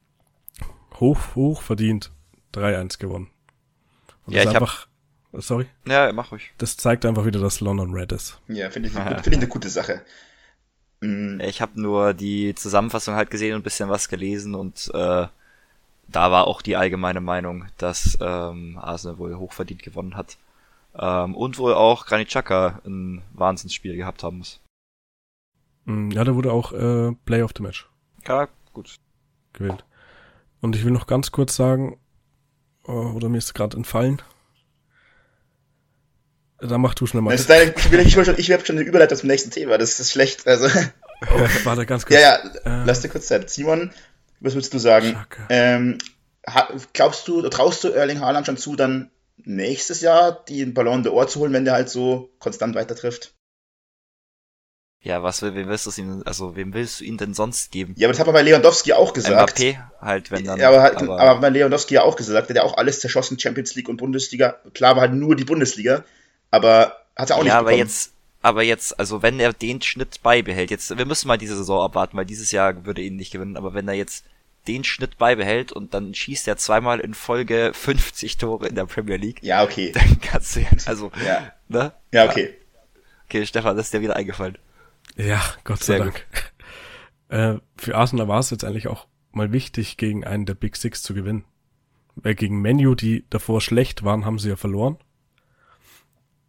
[0.99, 2.11] hoch, hoch verdient
[2.55, 3.29] 3-1 gewonnen.
[4.27, 4.87] Und Ja, das ich hab- einfach,
[5.35, 6.53] sorry, Ja, mach ruhig.
[6.59, 8.41] das zeigt einfach wieder, dass London Red ist.
[8.49, 10.03] ja, finde ich, eine gute- finde ich eine gute Sache.
[11.01, 15.27] Mm, Ich habe nur die Zusammenfassung halt gesehen und ein bisschen was gelesen und äh,
[16.11, 20.37] da war auch die allgemeine Meinung, dass ähm, Arsenal wohl hochverdient gewonnen hat.
[20.99, 24.61] Ähm, und wohl auch Granit Xhaka ein Wahnsinnsspiel gehabt haben muss.
[25.85, 27.89] Mm, Ja, da wurde auch äh, Play of the Match
[28.27, 28.97] Ja, gut.
[29.53, 29.85] gewählt.
[30.61, 31.99] Und ich will noch ganz kurz sagen,
[32.87, 34.21] äh, oder mir ist gerade entfallen.
[36.59, 37.31] Da mach du schnell mal.
[37.31, 39.51] Das ist deine, ich will, ich will schon, ich habe schon eine Überleitung zum nächsten
[39.51, 40.47] Thema, das ist schlecht.
[40.47, 40.67] Also,
[41.23, 42.21] Oh, warte, ganz kurz.
[42.21, 43.49] ja, ja, Äh, lass dir kurz Zeit.
[43.51, 43.93] Simon,
[44.41, 45.17] was würdest du sagen?
[45.49, 45.99] Ähm,
[46.93, 51.41] glaubst du, traust du Erling Haaland schon zu, dann nächstes Jahr den Ballon d'Or zu
[51.41, 53.35] holen, wenn der halt so konstant weiter trifft?
[55.03, 57.95] Ja, was will, wem willst du ihn, also wem willst du ihn denn sonst geben?
[57.97, 59.59] Ja, aber das hat man bei Lewandowski auch gesagt.
[59.59, 60.61] Mbappé halt, wenn dann.
[60.61, 63.39] Ja, aber, halt, aber, bei Lewandowski ja auch gesagt, der hat ja auch alles zerschossen,
[63.39, 64.57] Champions League und Bundesliga.
[64.75, 66.05] Klar war halt nur die Bundesliga,
[66.51, 67.87] aber hat er auch nicht ja, aber bekommen.
[67.87, 71.83] jetzt, aber jetzt, also wenn er den Schnitt beibehält, jetzt, wir müssen mal diese Saison
[71.83, 74.27] abwarten, weil dieses Jahr würde er ihn nicht gewinnen, aber wenn er jetzt
[74.69, 79.17] den Schnitt beibehält und dann schießt er zweimal in Folge 50 Tore in der Premier
[79.17, 79.93] League, Ja, okay.
[79.95, 81.93] dann kannst du ja, also, Ja, ne?
[82.13, 82.55] ja okay.
[83.25, 84.59] Okay, Stefan, das ist dir wieder eingefallen.
[85.17, 86.27] Ja, Gott sei Sehr Dank.
[87.29, 91.01] Äh, für Arsenal war es jetzt eigentlich auch mal wichtig, gegen einen der Big Six
[91.05, 91.45] zu gewinnen.
[92.17, 94.99] Weil gegen Menu, die davor schlecht waren, haben sie ja verloren.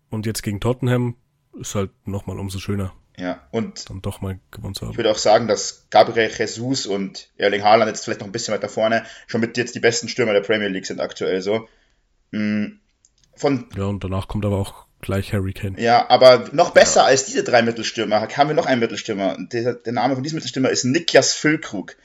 [0.10, 1.18] Und jetzt gegen Tottenham
[1.54, 2.96] ist halt nochmal umso schöner.
[3.18, 4.92] Ja, und dann doch mal gewonnen zu haben.
[4.92, 8.54] ich würde auch sagen, dass Gabriel Jesus und Erling Haaland jetzt vielleicht noch ein bisschen
[8.54, 11.68] weiter vorne schon mit jetzt die besten Stürmer der Premier League sind aktuell so.
[12.32, 12.80] Mm,
[13.36, 15.82] Von, Ja, und danach kommt aber auch gleich Harry Kane.
[15.82, 19.38] ja, aber noch besser als diese drei Mittelstürmer haben wir noch einen Mittelstürmer.
[19.40, 21.96] Der, der Name von diesem Mittelstürmer ist Niklas Füllkrug.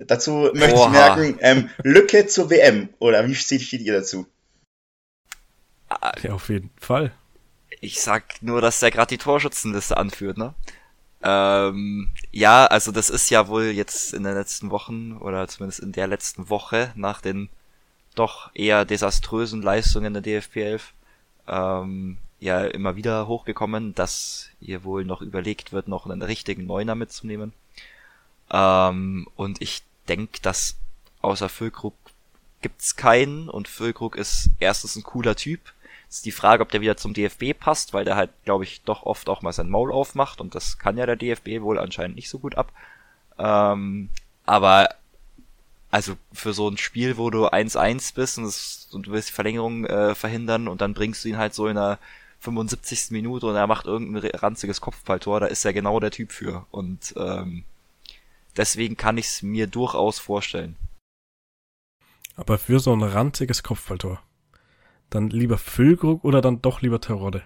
[0.00, 0.88] Dazu möchte ich Oha.
[0.90, 2.88] merken, ähm, Lücke zur WM.
[2.98, 4.26] Oder wie steht steht ihr dazu?
[6.22, 7.12] Ja, auf jeden Fall.
[7.80, 10.54] Ich sag nur, dass der gerade die Torschützenliste anführt, ne?
[11.22, 15.92] Ähm, ja, also das ist ja wohl jetzt in den letzten Wochen oder zumindest in
[15.92, 17.48] der letzten Woche nach den
[18.14, 20.92] doch eher desaströsen Leistungen der DFB 11
[21.48, 26.94] ähm, ja immer wieder hochgekommen, dass hier wohl noch überlegt wird, noch einen richtigen Neuner
[26.94, 27.52] mitzunehmen.
[28.50, 30.76] Ähm, und ich denke, dass
[31.20, 31.94] außer Füllkrug
[32.62, 35.60] gibt's keinen und Füllkrug ist erstens ein cooler Typ.
[36.08, 39.02] Ist die Frage, ob der wieder zum DFB passt, weil der halt, glaube ich, doch
[39.02, 42.30] oft auch mal sein Maul aufmacht und das kann ja der DFB wohl anscheinend nicht
[42.30, 42.72] so gut ab.
[43.38, 44.08] Ähm,
[44.46, 44.88] aber
[45.90, 49.34] also für so ein Spiel, wo du 1-1 bist und, es, und du willst die
[49.34, 51.98] Verlängerung äh, verhindern und dann bringst du ihn halt so in der
[52.40, 53.10] 75.
[53.10, 56.66] Minute und er macht irgendein ranziges Kopfballtor, da ist er genau der Typ für.
[56.70, 57.64] Und ähm,
[58.56, 60.76] deswegen kann ich es mir durchaus vorstellen.
[62.36, 64.22] Aber für so ein ranziges Kopfballtor.
[65.10, 67.42] Dann lieber Füllkrug oder dann doch lieber Terodde?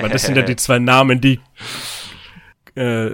[0.00, 1.40] Weil das sind ja die zwei Namen, die,
[2.74, 3.10] äh,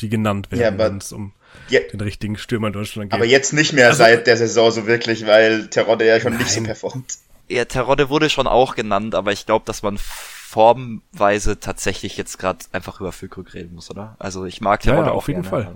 [0.00, 1.32] die genannt Ja, werden, aber- wenn es um
[1.68, 3.14] Ja, den richtigen Stürmer in Deutschland geht.
[3.14, 6.50] aber jetzt nicht mehr Also- seit der Saison so wirklich, weil Terodde ja schon nicht
[6.50, 6.66] so Nein.
[6.66, 7.14] performt.
[7.48, 12.58] Ja, Terodde wurde schon auch genannt, aber ich glaube, dass man formweise tatsächlich jetzt gerade
[12.72, 14.16] einfach über Füllkrug reden muss, oder?
[14.18, 15.74] Also ich mag Ja, Terodde ja, auch auf jeden gerne, Fall.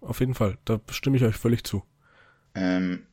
[0.00, 1.82] Auf jeden Fall, da stimme ich euch völlig zu.
[2.54, 3.06] Ähm,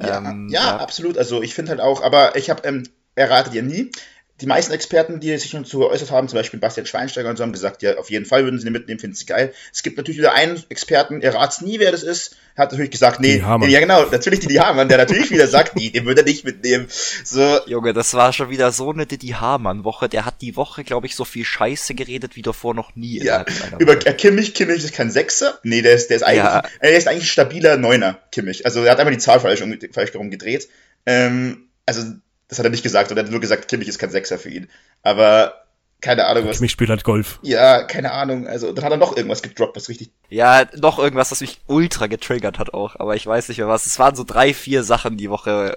[0.00, 0.76] ja, Ähm, ja, ja.
[0.78, 1.18] absolut.
[1.18, 2.84] Also ich finde halt auch, aber ich habe, ähm,
[3.14, 3.90] erratet ihr nie.
[4.40, 7.52] Die meisten Experten, die sich dazu geäußert haben, zum Beispiel Bastian Schweinsteiger und so, haben
[7.52, 9.52] gesagt, ja, auf jeden Fall würden sie den mitnehmen, finden sie geil.
[9.72, 13.18] Es gibt natürlich wieder einen Experten, ihr rat's nie, wer das ist, hat natürlich gesagt,
[13.20, 13.66] nee, Die Hamann.
[13.68, 16.44] nee, ja genau, natürlich die Hamann, der natürlich wieder sagt, nee, den würde er nicht
[16.44, 16.86] mitnehmen.
[17.24, 20.08] So, Junge, das war schon wieder so eine Didi Hamann-Woche.
[20.08, 23.18] Der hat die Woche, glaube ich, so viel Scheiße geredet wie davor noch nie.
[23.22, 23.44] ja,
[23.80, 26.62] über äh, Kimmich, Kimmich ist kein Sechser, nee, der ist, der ist eigentlich, Ja.
[26.78, 28.64] er ist eigentlich ein stabiler Neuner, Kimmich.
[28.66, 30.68] Also er hat einfach die Zahl falsch, falsch rumgedreht.
[31.06, 32.02] Ähm, also,
[32.48, 34.48] das hat er nicht gesagt, oder er hat nur gesagt, Kimmich ist kein Sechser für
[34.48, 34.68] ihn.
[35.02, 35.54] Aber,
[36.00, 37.38] keine Ahnung, was, Mich spielt halt Golf.
[37.42, 38.46] Ja, keine Ahnung.
[38.46, 40.10] Also, dann hat er noch irgendwas gedroppt, was richtig.
[40.30, 43.86] Ja, noch irgendwas, was mich ultra getriggert hat auch, aber ich weiß nicht mehr was.
[43.86, 45.76] Es waren so drei, vier Sachen die Woche.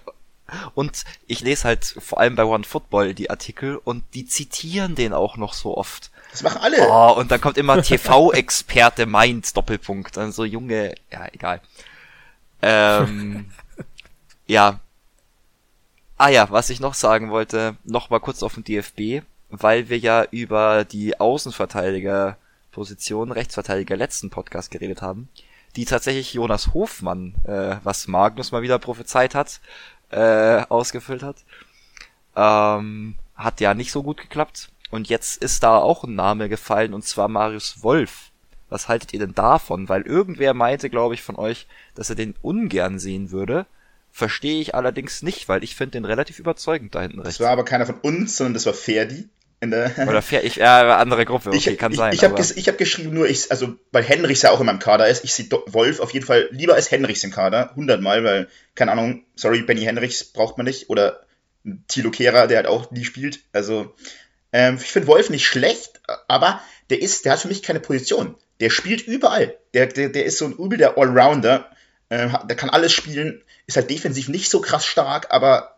[0.76, 5.38] Und ich lese halt vor allem bei OneFootball die Artikel und die zitieren den auch
[5.38, 6.12] noch so oft.
[6.32, 6.88] Das machen alle.
[6.90, 10.18] Oh, und dann kommt immer TV-Experte meint Doppelpunkt.
[10.18, 11.62] Dann so Junge, ja, egal.
[12.62, 13.52] Ähm,
[14.48, 14.80] ja.
[16.22, 19.98] Ah ja, was ich noch sagen wollte, noch mal kurz auf den DFB, weil wir
[19.98, 25.30] ja über die Außenverteidiger-Position, Rechtsverteidiger letzten Podcast geredet haben,
[25.76, 29.62] die tatsächlich Jonas Hofmann, äh, was Magnus mal wieder prophezeit hat,
[30.12, 31.38] äh, ausgefüllt hat.
[32.36, 34.70] Ähm, hat ja nicht so gut geklappt.
[34.92, 38.30] Und jetzt ist da auch ein Name gefallen, und zwar Marius Wolf.
[38.70, 39.90] Was haltet ihr denn davon?
[39.90, 43.66] Weil irgendwer meinte, glaube ich, von euch, dass er den ungern sehen würde.
[44.12, 47.40] Verstehe ich allerdings nicht, weil ich finde den relativ überzeugend da hinten das rechts.
[47.40, 49.30] war aber keiner von uns, sondern das war Ferdi.
[49.62, 52.14] In der Oder fair, ich, ja, andere Gruppe, okay, ich, kann ich, sein.
[52.14, 55.08] Ich habe ges, hab geschrieben, nur ich, also, weil Henrichs ja auch in meinem Kader
[55.08, 58.92] ist, ich sehe Wolf auf jeden Fall lieber als Henrichs im Kader, hundertmal, weil, keine
[58.92, 61.22] Ahnung, sorry, Benny Henrichs braucht man nicht, oder
[61.88, 63.94] Thilo Kehrer, der halt auch nie spielt, also,
[64.52, 68.36] ähm, ich finde Wolf nicht schlecht, aber der ist, der hat für mich keine Position.
[68.60, 69.56] Der spielt überall.
[69.74, 71.70] Der, der, der ist so ein übel der Allrounder,
[72.20, 75.78] hat- der kann alles spielen, ist halt defensiv nicht so krass stark, aber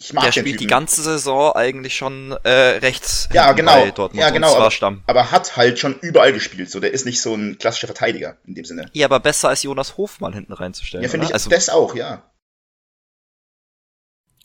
[0.00, 0.70] ich mag der den spielt die Typen.
[0.70, 3.72] ganze Saison eigentlich schon äh, rechts Ja, genau.
[3.84, 5.02] bei Dortmund Ja, genau, und zwar aber- Stamm.
[5.06, 6.70] aber hat halt schon überall gespielt.
[6.70, 8.88] So, der ist nicht so ein klassischer Verteidiger in dem Sinne.
[8.92, 11.02] Ja, aber besser als Jonas Hofmann hinten reinzustellen.
[11.02, 11.32] Ja, finde ich?
[11.32, 12.22] Also, das auch, ja.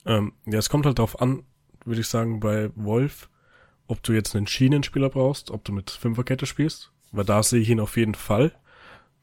[0.06, 1.46] Ähm, ja, es kommt halt darauf an,
[1.86, 3.30] würde ich sagen, bei Wolf,
[3.88, 7.70] ob du jetzt einen Schienenspieler brauchst, ob du mit Fünferkette spielst, weil da sehe ich
[7.70, 8.54] ihn auf jeden Fall.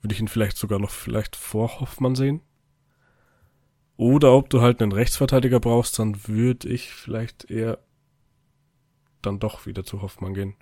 [0.01, 2.41] Würde ich ihn vielleicht sogar noch vielleicht vor Hoffmann sehen.
[3.97, 7.79] Oder ob du halt einen Rechtsverteidiger brauchst, dann würde ich vielleicht eher
[9.21, 10.55] dann doch wieder zu Hoffmann gehen.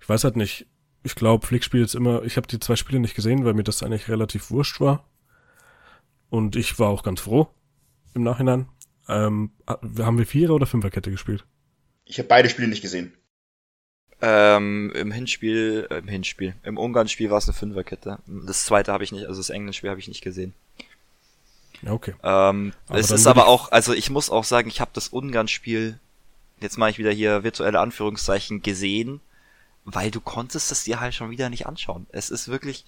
[0.00, 0.66] Ich weiß halt nicht.
[1.02, 3.64] Ich glaube, Flick spielt jetzt immer, ich habe die zwei Spiele nicht gesehen, weil mir
[3.64, 5.08] das eigentlich relativ wurscht war.
[6.30, 7.48] Und ich war auch ganz froh
[8.14, 8.68] im Nachhinein.
[9.08, 11.46] Ähm, haben wir Vierer- oder Fünferkette gespielt?
[12.04, 13.12] Ich habe beide Spiele nicht gesehen.
[14.20, 18.18] Ähm, im Hinspiel, äh, im Hinspiel, im Ungarn-Spiel war es eine Fünferkette.
[18.26, 20.54] Das zweite habe ich nicht, also das England-Spiel habe ich nicht gesehen.
[21.82, 22.14] Ja, okay.
[22.22, 25.98] Ähm, Aber es ist aber auch, also ich muss auch sagen, ich habe das Ungarn-Spiel,
[26.60, 29.20] jetzt mache ich wieder hier virtuelle Anführungszeichen, gesehen,
[29.84, 32.06] weil du konntest es dir halt schon wieder nicht anschauen.
[32.10, 32.84] Es ist wirklich,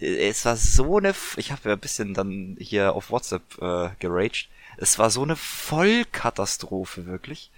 [0.00, 3.90] äh, es war so eine, ich habe ja ein bisschen dann hier auf WhatsApp äh,
[3.98, 4.48] geraged.
[4.76, 7.50] Es war so eine Vollkatastrophe, wirklich.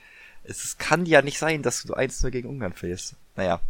[0.43, 3.17] Es, kann ja nicht sein, dass du 1-0 gegen Ungarn verlierst.
[3.37, 3.61] Naja.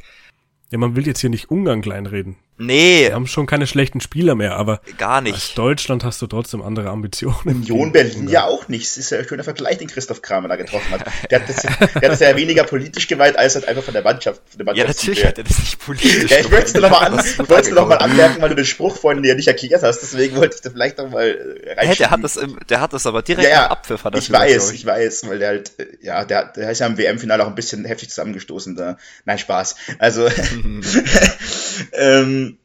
[0.71, 2.37] Ja, man will jetzt hier nicht Ungarn kleinreden.
[2.61, 3.07] Nee.
[3.07, 5.35] Wir haben schon keine schlechten Spieler mehr, aber gar nicht.
[5.35, 7.39] Als Deutschland hast du trotzdem andere Ambitionen.
[7.47, 8.85] Union Berlin ja auch nicht.
[8.85, 11.07] Es ist ja ein schöner Vergleich, den Christoph Kramer da getroffen hat.
[11.31, 14.03] Der hat das, der hat das ja weniger politisch geweiht, als halt einfach von der
[14.03, 14.43] Mannschaft.
[14.47, 16.83] Von der Mannschaft ja, natürlich hat er das nicht politisch Ja, ich wollte es nur
[16.83, 20.01] nochmal an, noch anmerken, weil du den Spruch vorhin ja nicht erklärt hast.
[20.01, 21.77] Deswegen wollte ich da vielleicht noch mal reinschieben.
[21.79, 24.05] Hey, der hat das, im, der hat das aber direkt ja, ja, im Abpfiff.
[24.05, 24.81] Hat das ich weiß, ich.
[24.81, 27.87] ich weiß, weil der halt, ja, der, der ist ja im WM-Finale auch ein bisschen
[27.87, 28.99] heftig zusammengestoßen da.
[29.25, 29.77] Nein, Spaß.
[29.99, 30.29] Also,
[31.93, 32.59] ähm,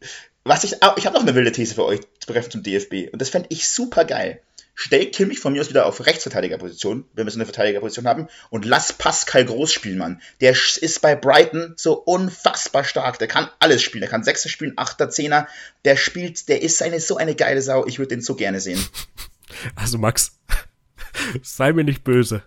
[0.43, 3.29] was ich, ich habe noch eine wilde These für euch betreffend zum DFB und das
[3.29, 4.41] fände ich super geil.
[4.77, 8.65] Stell Kimmich von mir aus wieder auf Rechtsverteidigerposition, wenn wir so eine Verteidigerposition haben, und
[8.65, 10.21] lass Pascal Groß spielen, Mann.
[10.41, 13.17] Der ist bei Brighton so unfassbar stark.
[13.17, 14.01] Der kann alles spielen.
[14.01, 15.47] Der kann Sechser spielen, Achter, Zehner.
[15.85, 17.85] Der spielt, der ist eine, so eine geile Sau.
[17.85, 18.85] Ich würde den so gerne sehen.
[19.75, 20.37] Also Max,
[21.41, 22.43] sei mir nicht böse.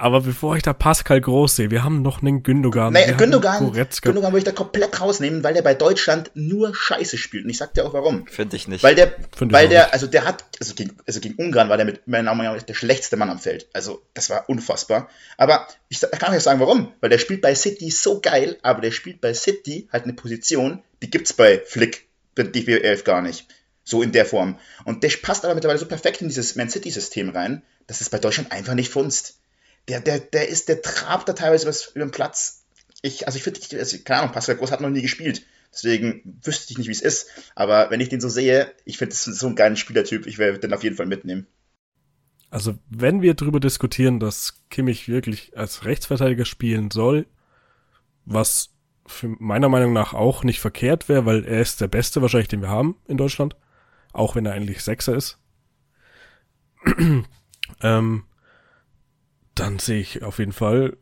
[0.00, 2.92] Aber bevor ich da Pascal Groß sehe, wir haben noch einen Gündogan.
[2.92, 7.42] Nee, Gündogan, Gündogan würde ich da komplett rausnehmen, weil der bei Deutschland nur Scheiße spielt.
[7.44, 8.24] Und ich sag dir auch warum.
[8.28, 8.84] Finde ich nicht.
[8.84, 11.84] Weil der, Find weil der, also der hat, also gegen, also gegen Ungarn war der
[11.84, 13.66] mit meiner Meinung nach der schlechteste Mann am Feld.
[13.72, 15.08] Also das war unfassbar.
[15.36, 16.92] Aber ich, kann euch sagen, warum.
[17.00, 20.80] Weil der spielt bei City so geil, aber der spielt bei City halt eine Position,
[21.02, 22.06] die gibt's bei Flick,
[22.36, 23.46] bei DFB11 gar nicht.
[23.82, 24.60] So in der Form.
[24.84, 28.18] Und der passt aber mittlerweile so perfekt in dieses Man City-System rein, dass es bei
[28.18, 29.37] Deutschland einfach nicht funzt
[29.88, 32.64] der, der, der ist, der trabt da teilweise über den Platz.
[33.02, 35.42] Ich, also ich finde, also, keine Ahnung, Pascal Groß hat noch nie gespielt.
[35.72, 37.28] Deswegen wüsste ich nicht, wie es ist.
[37.54, 40.26] Aber wenn ich den so sehe, ich finde, das ist so ein geiler Spielertyp.
[40.26, 41.46] Ich werde den auf jeden Fall mitnehmen.
[42.50, 47.26] Also, wenn wir darüber diskutieren, dass Kimmich wirklich als Rechtsverteidiger spielen soll,
[48.24, 48.70] was
[49.06, 52.62] für meiner Meinung nach auch nicht verkehrt wäre, weil er ist der Beste wahrscheinlich, den
[52.62, 53.56] wir haben in Deutschland.
[54.12, 55.38] Auch wenn er eigentlich Sechser ist.
[57.82, 58.24] ähm,
[59.58, 60.96] dann sehe ich auf jeden Fall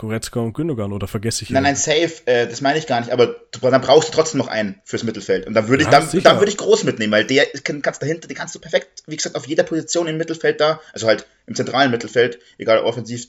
[0.00, 1.54] Goretzka und Gündogan oder vergesse ich ihn?
[1.54, 4.48] Nein, nein, safe, äh, das meine ich gar nicht, aber dann brauchst du trotzdem noch
[4.48, 5.46] einen fürs Mittelfeld.
[5.46, 7.46] Und dann würde ich, ja, dann, dann würde ich groß mitnehmen, weil der
[7.82, 11.06] kannst dahinter, den kannst du perfekt, wie gesagt, auf jeder Position im Mittelfeld da, also
[11.06, 13.28] halt im zentralen Mittelfeld, egal offensiv,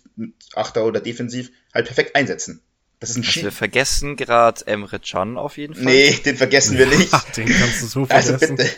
[0.56, 2.62] Achter oder defensiv, halt perfekt einsetzen.
[3.02, 5.84] Das ist ein also Wir vergessen gerade Emre Can auf jeden Fall.
[5.84, 7.12] Nee, den vergessen wir nicht.
[7.36, 8.34] den kannst du so vergessen.
[8.40, 8.70] Also bitte.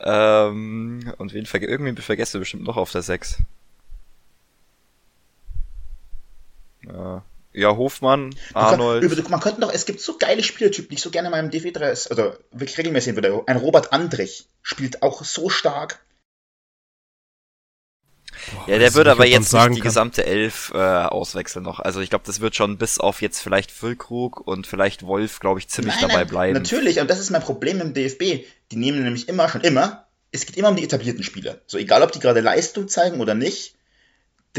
[0.00, 3.38] Ähm, und wen verge irgendwie vergessen wir bestimmt noch auf der 6.
[6.86, 7.24] Ja.
[7.56, 9.04] Ja, Hofmann, Arnold.
[9.04, 11.38] Man, kann, man könnte noch, es gibt so geile Spielertypen, die ich so gerne mal
[11.38, 13.44] im DW3, also wirklich regelmäßig würde.
[13.46, 16.00] Ein Robert Andrich spielt auch so stark.
[18.52, 19.80] Boah, ja, der würde aber jetzt nicht die kann.
[19.80, 21.78] gesamte Elf äh, auswechseln noch.
[21.78, 25.60] Also ich glaube, das wird schon bis auf jetzt vielleicht Füllkrug und vielleicht Wolf, glaube
[25.60, 26.54] ich, ziemlich nein, dabei nein, bleiben.
[26.54, 28.44] Natürlich, und das ist mein Problem im DFB.
[28.72, 31.60] Die nehmen nämlich immer, schon immer, es geht immer um die etablierten Spieler.
[31.66, 33.76] So egal, ob die gerade Leistung zeigen oder nicht,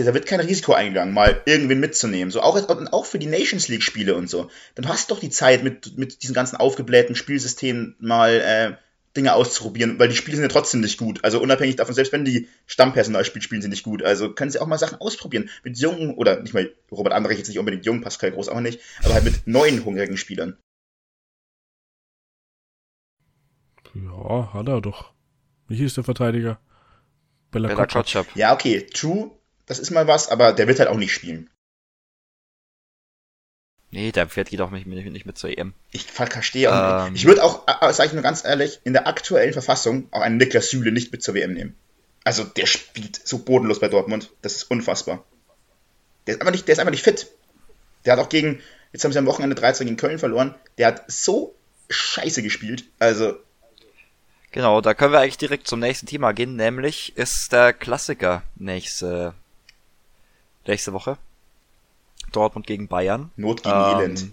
[0.03, 2.29] da wird kein Risiko eingegangen, mal irgendwen mitzunehmen.
[2.29, 2.58] So auch,
[2.91, 4.49] auch für die Nations League Spiele und so.
[4.75, 8.73] Dann hast du doch die Zeit, mit, mit diesen ganzen aufgeblähten Spielsystemen mal äh,
[9.15, 11.23] Dinge auszuprobieren, weil die Spiele sind ja trotzdem nicht gut.
[11.23, 14.03] Also unabhängig davon, selbst wenn die Stammpersonal spielt, spielen sie nicht gut.
[14.03, 15.49] Also können sie auch mal Sachen ausprobieren.
[15.63, 18.81] Mit jungen, oder nicht mal Robert Andrich jetzt nicht unbedingt jung, Pascal Groß auch nicht,
[19.05, 20.58] aber halt mit neuen hungrigen Spielern.
[23.93, 25.13] Ja, hat er doch.
[25.69, 26.60] Wie hieß der Verteidiger?
[27.51, 28.27] Bella, Bella Kotschap.
[28.36, 29.31] Ja, okay, true
[29.65, 31.49] das ist mal was, aber der wird halt auch nicht spielen.
[33.95, 35.73] Nee, der fährt geht auch nicht, nicht mit zur EM.
[35.91, 37.21] Ich verstehe auch ähm, nicht.
[37.21, 40.19] Ich würde auch, äh, äh, sag ich nur ganz ehrlich, in der aktuellen Verfassung auch
[40.19, 41.75] einen Niklas Süle nicht mit zur WM nehmen.
[42.25, 44.32] Also der spielt so bodenlos bei Dortmund.
[44.41, 45.23] Das ist unfassbar.
[46.28, 47.28] Der ist einfach nicht, der ist einfach nicht fit.
[48.04, 50.56] Der hat auch gegen, jetzt haben sie am Wochenende 13 gegen Köln verloren.
[50.78, 51.56] Der hat so
[51.89, 52.84] scheiße gespielt.
[52.99, 53.36] Also.
[54.51, 59.34] Genau, da können wir eigentlich direkt zum nächsten Thema gehen, nämlich ist der Klassiker nächste
[60.67, 61.17] nächste Woche.
[62.32, 63.32] Dortmund gegen Bayern.
[63.36, 64.25] Not gegen ähm, Elend.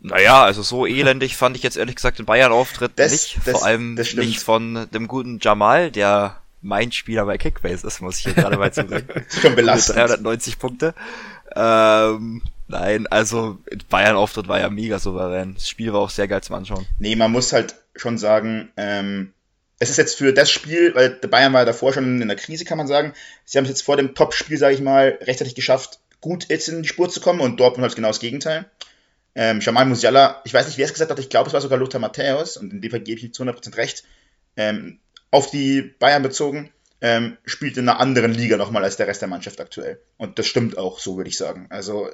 [0.00, 3.38] Naja, also so elendig fand ich jetzt ehrlich gesagt den Bayern-Auftritt nicht.
[3.44, 8.18] Das, Vor allem nicht von dem guten Jamal, der mein Spieler bei Kickbase ist, muss
[8.18, 9.06] ich hier gerade mal sagen.
[9.40, 9.98] Schon belastend.
[9.98, 10.94] 390 Punkte.
[11.54, 15.54] Ähm, nein, also Bayern-Auftritt war ja mega souverän.
[15.54, 16.86] Das Spiel war auch sehr geil zum Anschauen.
[16.98, 19.32] Nee, man muss halt schon sagen, ähm,
[19.78, 22.64] es ist jetzt für das Spiel, weil der Bayern war davor schon in der Krise,
[22.64, 23.12] kann man sagen.
[23.44, 26.82] Sie haben es jetzt vor dem Top-Spiel, sage ich mal, rechtzeitig geschafft, gut jetzt in
[26.82, 28.64] die Spur zu kommen und Dortmund hat genau das Gegenteil.
[29.34, 31.78] Ähm, Jamal Musiala, ich weiß nicht, wer es gesagt hat, ich glaube, es war sogar
[31.78, 34.04] Lothar Matthäus und in dem Fall gebe ich zu 100% recht,
[34.56, 34.98] ähm,
[35.30, 36.72] auf die Bayern bezogen.
[37.02, 40.00] ähm, spielt in einer anderen Liga nochmal als der Rest der Mannschaft aktuell.
[40.16, 41.66] Und das stimmt auch, so würde ich sagen.
[41.68, 42.08] Also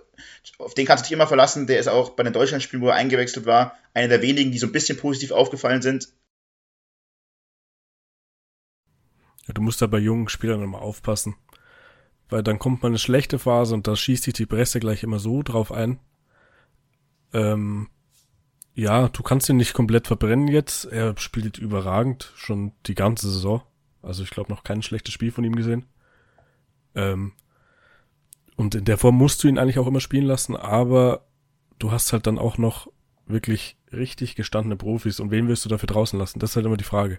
[0.58, 1.68] auf den kannst du dich immer verlassen.
[1.68, 4.66] Der ist auch bei den Deutschlandspielen, wo er eingewechselt war, einer der wenigen, die so
[4.66, 6.08] ein bisschen positiv aufgefallen sind.
[9.54, 11.36] Du musst da bei jungen Spielern nochmal aufpassen.
[12.28, 15.18] Weil dann kommt mal eine schlechte Phase und da schießt sich die Presse gleich immer
[15.18, 15.98] so drauf ein.
[17.32, 17.88] Ähm,
[18.74, 20.86] ja, du kannst ihn nicht komplett verbrennen jetzt.
[20.86, 23.62] Er spielt überragend schon die ganze Saison.
[24.00, 25.84] Also ich glaube noch kein schlechtes Spiel von ihm gesehen.
[26.94, 27.32] Ähm,
[28.56, 31.26] und in der Form musst du ihn eigentlich auch immer spielen lassen, aber
[31.78, 32.88] du hast halt dann auch noch
[33.26, 36.38] wirklich richtig gestandene Profis und wen willst du dafür draußen lassen?
[36.38, 37.18] Das ist halt immer die Frage.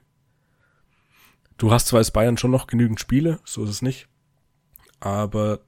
[1.57, 4.07] Du hast zwar als Bayern schon noch genügend Spiele, so ist es nicht,
[4.99, 5.59] aber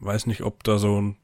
[0.00, 1.16] weiß nicht, ob da so ein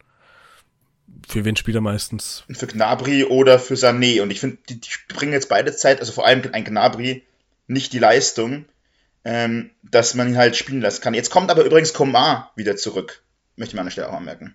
[1.27, 2.45] für wen spielt er meistens?
[2.51, 4.23] Für Gnabry oder für Sané.
[4.23, 7.25] Und ich finde, die, die bringen jetzt beide Zeit, also vor allem ein Gnabry,
[7.67, 8.67] nicht die Leistung,
[9.25, 11.15] ähm, dass man ihn halt spielen lassen kann.
[11.15, 13.23] Jetzt kommt aber übrigens Komar wieder zurück.
[13.57, 14.55] Möchte ich an der Stelle auch anmerken.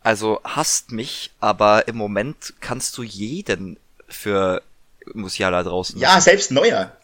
[0.00, 4.62] Also hasst mich, aber im Moment kannst du jeden für
[5.14, 5.98] Musiala draußen.
[5.98, 6.96] Ja, selbst Neuer.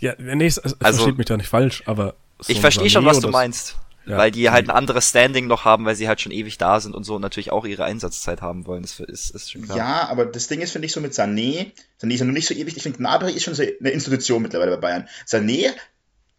[0.00, 2.14] Ja, nee, es, es also, versteht mich da nicht falsch, aber.
[2.40, 3.76] So ich verstehe schon, was du meinst.
[4.08, 6.80] Ja, weil die halt ein anderes Standing noch haben, weil sie halt schon ewig da
[6.80, 8.80] sind und so und natürlich auch ihre Einsatzzeit haben wollen.
[8.80, 9.76] Das ist, ist schon klar.
[9.76, 12.48] Ja, aber das Ding ist, finde ich, so mit Sané, Sané ist ja noch nicht
[12.48, 12.74] so ewig.
[12.74, 15.08] Ich finde, Gnabry ist schon so eine Institution mittlerweile bei Bayern.
[15.26, 15.74] Sané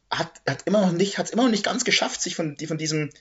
[0.09, 2.65] hat, hat immer noch nicht, hat es immer noch nicht ganz geschafft, sich von, die,
[2.65, 3.11] von diesem,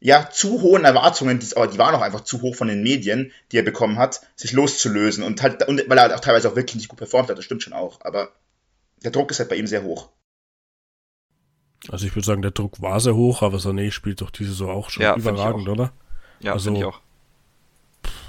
[0.00, 3.32] ja, zu hohen Erwartungen, die, aber die waren auch einfach zu hoch von den Medien,
[3.52, 6.56] die er bekommen hat, sich loszulösen und halt, und weil er halt auch teilweise auch
[6.56, 8.32] wirklich nicht gut performt hat, das stimmt schon auch, aber
[9.04, 10.10] der Druck ist halt bei ihm sehr hoch.
[11.88, 14.70] Also ich würde sagen, der Druck war sehr hoch, aber Sané spielt doch diese Saison
[14.70, 15.72] auch schon ja, überragend, auch.
[15.72, 15.92] oder?
[16.40, 17.00] Ja, also, finde ich auch.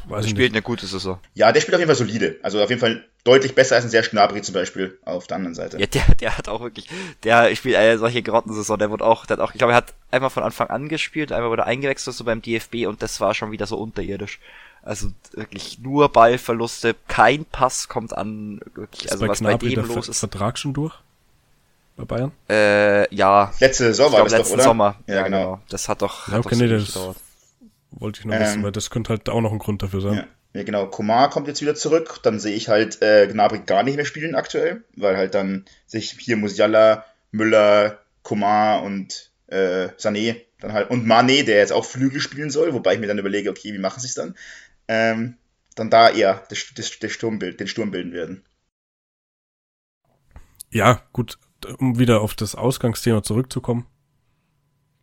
[0.07, 1.19] Weiß er spielt eine gute Saison.
[1.33, 2.37] Ja, der spielt auf jeden Fall solide.
[2.41, 5.53] Also auf jeden Fall deutlich besser als ein Serge Gnabry zum Beispiel auf der anderen
[5.53, 5.79] Seite.
[5.79, 6.87] Ja, der, der hat auch wirklich,
[7.23, 8.79] der spielt eine solche Grottensaison.
[8.79, 11.31] Der wird auch, der hat auch, ich glaube, er hat einmal von Anfang an gespielt,
[11.31, 14.39] einmal wurde eingewechselt so beim DFB und das war schon wieder so unterirdisch.
[14.83, 19.93] Also wirklich nur Ballverluste, kein Pass kommt an, wirklich, ist also was Gnabry bei dem
[19.93, 20.19] los ist.
[20.19, 20.93] Vertrag schon durch?
[21.95, 22.31] bei Bayern?
[22.49, 23.53] Äh, ja.
[23.59, 24.63] Letzte Saison war das letzten doch, oder?
[24.63, 24.95] Sommer.
[25.07, 25.37] Ja, ja genau.
[25.37, 25.61] genau.
[25.69, 26.27] Das hat doch.
[26.27, 27.17] Ja, okay, nee, das gedauert.
[27.91, 30.13] wollte ich noch ähm, wissen, weil das könnte halt auch noch ein Grund dafür sein.
[30.13, 30.27] Ja.
[30.53, 30.85] Ja, genau.
[30.87, 32.19] Komar kommt jetzt wieder zurück.
[32.23, 36.11] Dann sehe ich halt äh, Gnabry gar nicht mehr spielen aktuell, weil halt dann sich
[36.19, 42.19] hier Musiala, Müller, Komar und äh, Sané dann halt und Mane, der jetzt auch Flügel
[42.19, 44.35] spielen soll, wobei ich mir dann überlege, okay, wie machen sie es dann?
[44.93, 45.37] Ähm,
[45.75, 48.45] dann da eher das, das, das Sturmbild, den Sturm bilden werden.
[50.69, 51.37] Ja, gut
[51.77, 53.85] um wieder auf das Ausgangsthema zurückzukommen.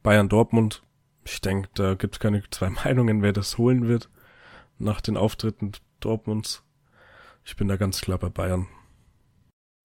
[0.03, 0.83] Bayern Dortmund.
[1.25, 4.11] Ich denke, da gibt es keine zwei Meinungen, wer das holen wird
[4.79, 6.63] nach den Auftritten Dortmunds.
[7.45, 8.69] Ich bin da ganz klar bei Bayern.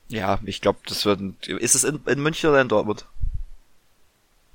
[0.09, 1.47] Ja, ich glaube, das wird.
[1.47, 3.07] Ist es in, in, München oder in Dortmund?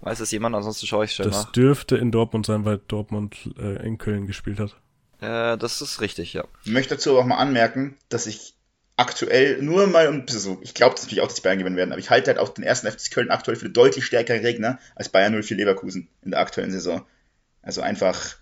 [0.00, 0.54] Weiß es jemand?
[0.54, 1.52] Ansonsten schaue ich schon Das nach.
[1.52, 4.76] dürfte in Dortmund sein, weil Dortmund äh, in Köln gespielt hat.
[5.20, 6.44] Äh, das ist richtig, ja.
[6.64, 8.54] Ich möchte dazu auch mal anmerken, dass ich
[8.96, 12.00] aktuell nur mal um so, ich glaube natürlich auch, dass die Bayern gewinnen werden, aber
[12.00, 15.40] ich halte halt auch den ersten FC Köln aktuell für deutlich stärkeren Gegner als Bayern
[15.40, 17.04] 04 Leverkusen in der aktuellen Saison.
[17.62, 18.36] Also einfach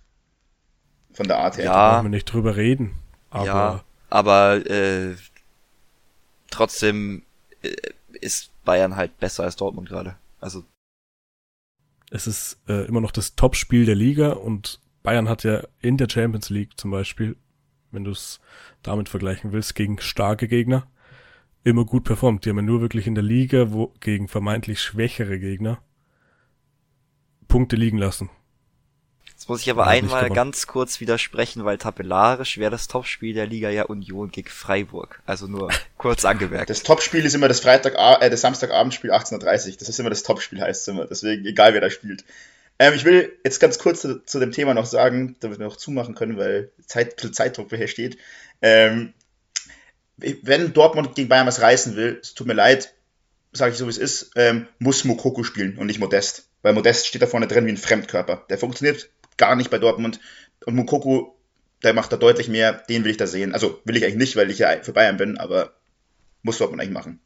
[1.13, 1.67] von der Art her.
[1.67, 2.95] Ja, da wir nicht drüber reden.
[3.31, 5.15] Aber ja, aber äh,
[6.51, 7.23] trotzdem
[7.63, 7.75] äh,
[8.21, 10.17] ist Bayern halt besser als Dortmund gerade.
[10.41, 10.65] Also
[12.11, 16.09] es ist äh, immer noch das Topspiel der Liga und Bayern hat ja in der
[16.11, 17.37] Champions League zum Beispiel
[17.97, 18.41] wenn du es
[18.83, 20.87] damit vergleichen willst, gegen starke Gegner
[21.65, 22.45] immer gut performt.
[22.45, 25.79] Die haben ja nur wirklich in der Liga, wo gegen vermeintlich schwächere Gegner
[27.49, 28.31] Punkte liegen lassen.
[29.27, 33.69] Jetzt muss ich aber einmal ganz kurz widersprechen, weil tabellarisch wäre das Topspiel der Liga
[33.71, 35.23] ja Union gegen Freiburg.
[35.27, 36.71] Also nur kurz angemerkt.
[36.71, 40.61] Das Topspiel ist immer das Freitag, äh, das Samstagabendspiel 18.30 Das ist immer das Topspiel,
[40.61, 41.07] heißt es immer.
[41.07, 42.25] Deswegen, egal wer da spielt.
[42.79, 45.77] Ähm, ich will jetzt ganz kurz zu, zu, dem Thema noch sagen, damit wir noch
[45.77, 48.19] zumachen können, weil Zeit, Zeitdruck hier steht.
[48.61, 49.15] Ähm,
[50.17, 52.95] wenn Dortmund gegen Bayern was reißen will, es tut mir leid,
[53.53, 56.49] sage ich so wie es ist, ähm, muss Mokoko spielen und nicht Modest.
[56.63, 58.45] Weil Modest steht da vorne drin wie ein Fremdkörper.
[58.49, 60.21] Der funktioniert gar nicht bei Dortmund.
[60.65, 61.37] Und Mokoko,
[61.83, 63.53] der macht da deutlich mehr, den will ich da sehen.
[63.53, 65.75] Also will ich eigentlich nicht, weil ich ja für Bayern bin, aber
[66.43, 67.21] muss Dortmund eigentlich machen.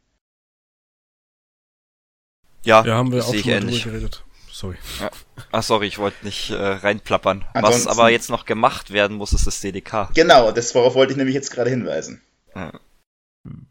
[2.64, 4.24] Ja, ja haben wir auch schon drüber geredet
[4.61, 4.76] sorry.
[5.00, 5.11] Ja.
[5.52, 7.44] Ach, sorry, ich wollte nicht äh, reinplappern.
[7.54, 10.11] Ansonsten, Was aber jetzt noch gemacht werden muss, ist das DDK.
[10.14, 12.20] Genau, das worauf wollte ich nämlich jetzt gerade hinweisen.
[12.54, 12.72] Ja.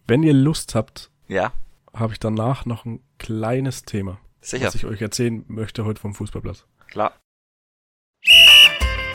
[0.07, 1.53] Wenn ihr Lust habt, ja.
[1.93, 4.65] habe ich danach noch ein kleines Thema, Sicher.
[4.65, 6.65] was ich euch erzählen möchte heute vom Fußballplatz.
[6.89, 7.13] Klar.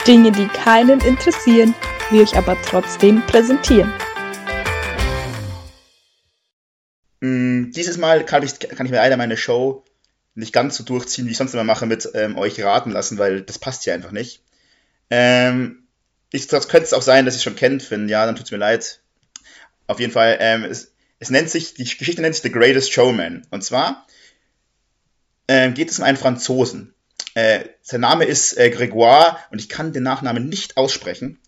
[0.07, 1.73] Dinge, die keinen interessieren,
[2.09, 3.91] wir euch aber trotzdem präsentieren.
[7.19, 9.83] mh, dieses Mal kann ich, kann ich mir leider meine Show
[10.35, 13.41] nicht ganz so durchziehen, wie ich sonst immer mache, mit ähm, euch raten lassen, weil
[13.41, 14.41] das passt hier einfach nicht.
[15.09, 15.83] Ähm,
[16.31, 18.09] ich, das könnte es auch sein, dass ihr es schon kennt, Finn.
[18.09, 18.99] Ja, dann tut es mir leid.
[19.87, 23.47] Auf jeden Fall, ähm, es, es nennt sich, die Geschichte nennt sich The Greatest Showman.
[23.49, 24.05] Und zwar
[25.47, 26.93] ähm, geht es um einen Franzosen.
[27.33, 31.39] Äh, sein Name ist äh, Grégoire und ich kann den Nachnamen nicht aussprechen.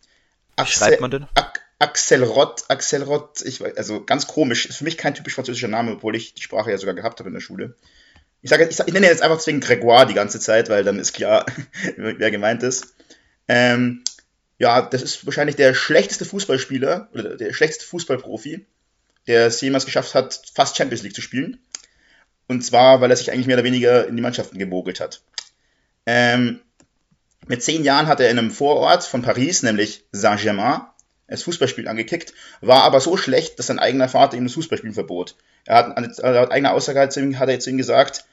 [0.58, 1.28] Wie schreibt man denn?
[1.36, 5.92] Ak Axelrod, Axelrod, ich weiß, also ganz komisch, ist für mich kein typisch französischer Name,
[5.92, 7.76] obwohl ich die Sprache ja sogar gehabt habe in der Schule.
[8.48, 11.00] Ich sage, ich, sag, ich nenne jetzt einfach deswegen Grégoire die ganze Zeit, weil dann
[11.00, 11.46] ist klar,
[11.98, 12.96] wer gemeint ist.
[13.50, 14.06] Ähm,
[14.58, 18.66] ja, das ist wahrscheinlich der schlechteste Fußballspieler oder der schlechteste Fußballprofi,
[19.28, 21.60] der es jemals geschafft hat, fast Champions League zu spielen.
[22.48, 25.22] Und zwar, weil er sich eigentlich mehr oder weniger in die Mannschaften gemogelt hat.
[26.06, 26.62] Ähm,
[27.48, 30.84] mit zehn Jahren hat er in einem Vorort von Paris, nämlich Saint-Germain,
[31.28, 35.36] das Fußballspiel angekickt, war aber so schlecht, dass sein eigener Vater ihm das Fußballspielen verbot.
[35.66, 38.24] Er hat laut eigener Aussage hat er zu ihm gesagt,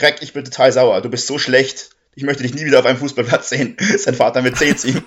[0.00, 2.86] Greg, ich bin total sauer, du bist so schlecht, ich möchte dich nie wieder auf
[2.86, 3.76] einem Fußballplatz sehen.
[3.98, 5.02] Sein Vater mit zehn zu ihm.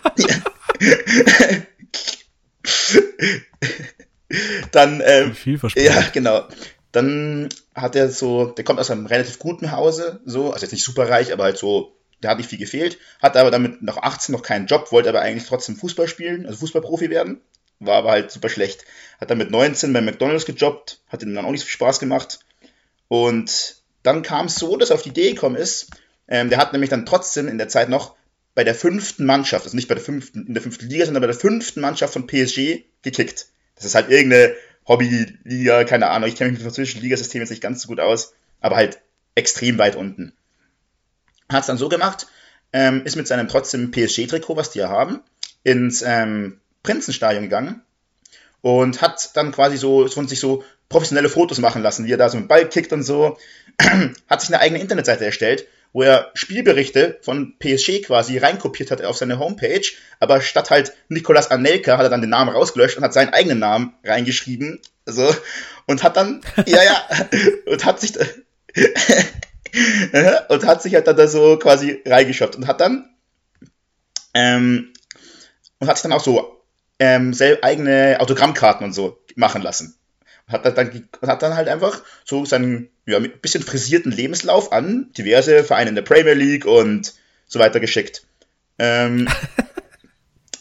[4.72, 5.36] Dann, ähm,
[5.76, 6.48] ja, genau.
[6.92, 10.84] Dann hat er so, der kommt aus einem relativ guten Hause, so, also jetzt nicht
[10.86, 14.32] super reich, aber halt so der hat nicht viel gefehlt, hat aber damit noch 18
[14.32, 17.42] noch keinen Job, wollte aber eigentlich trotzdem Fußball spielen, also Fußballprofi werden,
[17.80, 18.86] war aber halt super schlecht.
[19.20, 22.00] Hat dann mit 19 bei McDonalds gejobbt, hat ihm dann auch nicht so viel Spaß
[22.00, 22.40] gemacht.
[23.10, 25.90] Und dann kam es so, dass er auf die Idee gekommen ist,
[26.28, 28.16] ähm, der hat nämlich dann trotzdem in der Zeit noch
[28.56, 31.28] bei der fünften Mannschaft, also nicht bei der fünften, in der fünften Liga, sondern bei
[31.28, 33.48] der fünften Mannschaft von PSG gekickt.
[33.76, 34.54] Das ist halt irgendeine
[34.88, 38.00] Hobbyliga, keine Ahnung, ich kenne mich mit dem französischen Ligasystem jetzt nicht ganz so gut
[38.00, 39.00] aus, aber halt
[39.36, 40.34] extrem weit unten.
[41.50, 42.28] Hat es dann so gemacht,
[42.74, 45.22] ähm, ist mit seinem trotzdem PSG-Trikot, was die ja haben,
[45.64, 47.82] ins ähm, Prinzenstadion gegangen
[48.62, 50.64] und hat dann quasi so von sich so
[50.94, 53.38] professionelle Fotos machen lassen, wie er da so mit Ball kickt und so.
[54.30, 59.18] hat sich eine eigene Internetseite erstellt, wo er Spielberichte von PSG quasi reinkopiert hat auf
[59.18, 59.82] seine Homepage,
[60.20, 63.58] aber statt halt Nicolas Anelka hat er dann den Namen rausgelöscht und hat seinen eigenen
[63.58, 65.36] Namen reingeschrieben, so
[65.88, 67.04] und hat dann ja ja
[67.66, 68.14] und hat sich
[70.50, 73.10] und hat sich halt dann da so quasi reingeschoppt und hat dann
[74.36, 74.94] ähm,
[75.80, 76.64] und hat sich dann auch so
[77.00, 79.98] ähm, eigene Autogrammkarten und so machen lassen.
[80.54, 85.64] Hat dann, hat dann halt einfach so seinen ja, ein bisschen frisierten Lebenslauf an diverse
[85.64, 87.14] Vereine in der Premier League und
[87.48, 88.26] so weiter geschickt.
[88.80, 89.28] Ähm,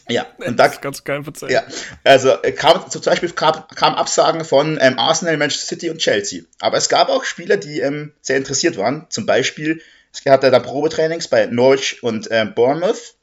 [0.09, 1.53] Ja, und da, ganz geil verzeihen.
[1.53, 1.63] Ja,
[2.03, 6.43] also äh, kam, zum Beispiel kam, kam Absagen von ähm, Arsenal, Manchester City und Chelsea.
[6.59, 9.05] Aber es gab auch Spieler, die ähm, sehr interessiert waren.
[9.09, 9.81] Zum Beispiel,
[10.11, 13.15] es hatte da Probetrainings bei Norwich und ähm, Bournemouth.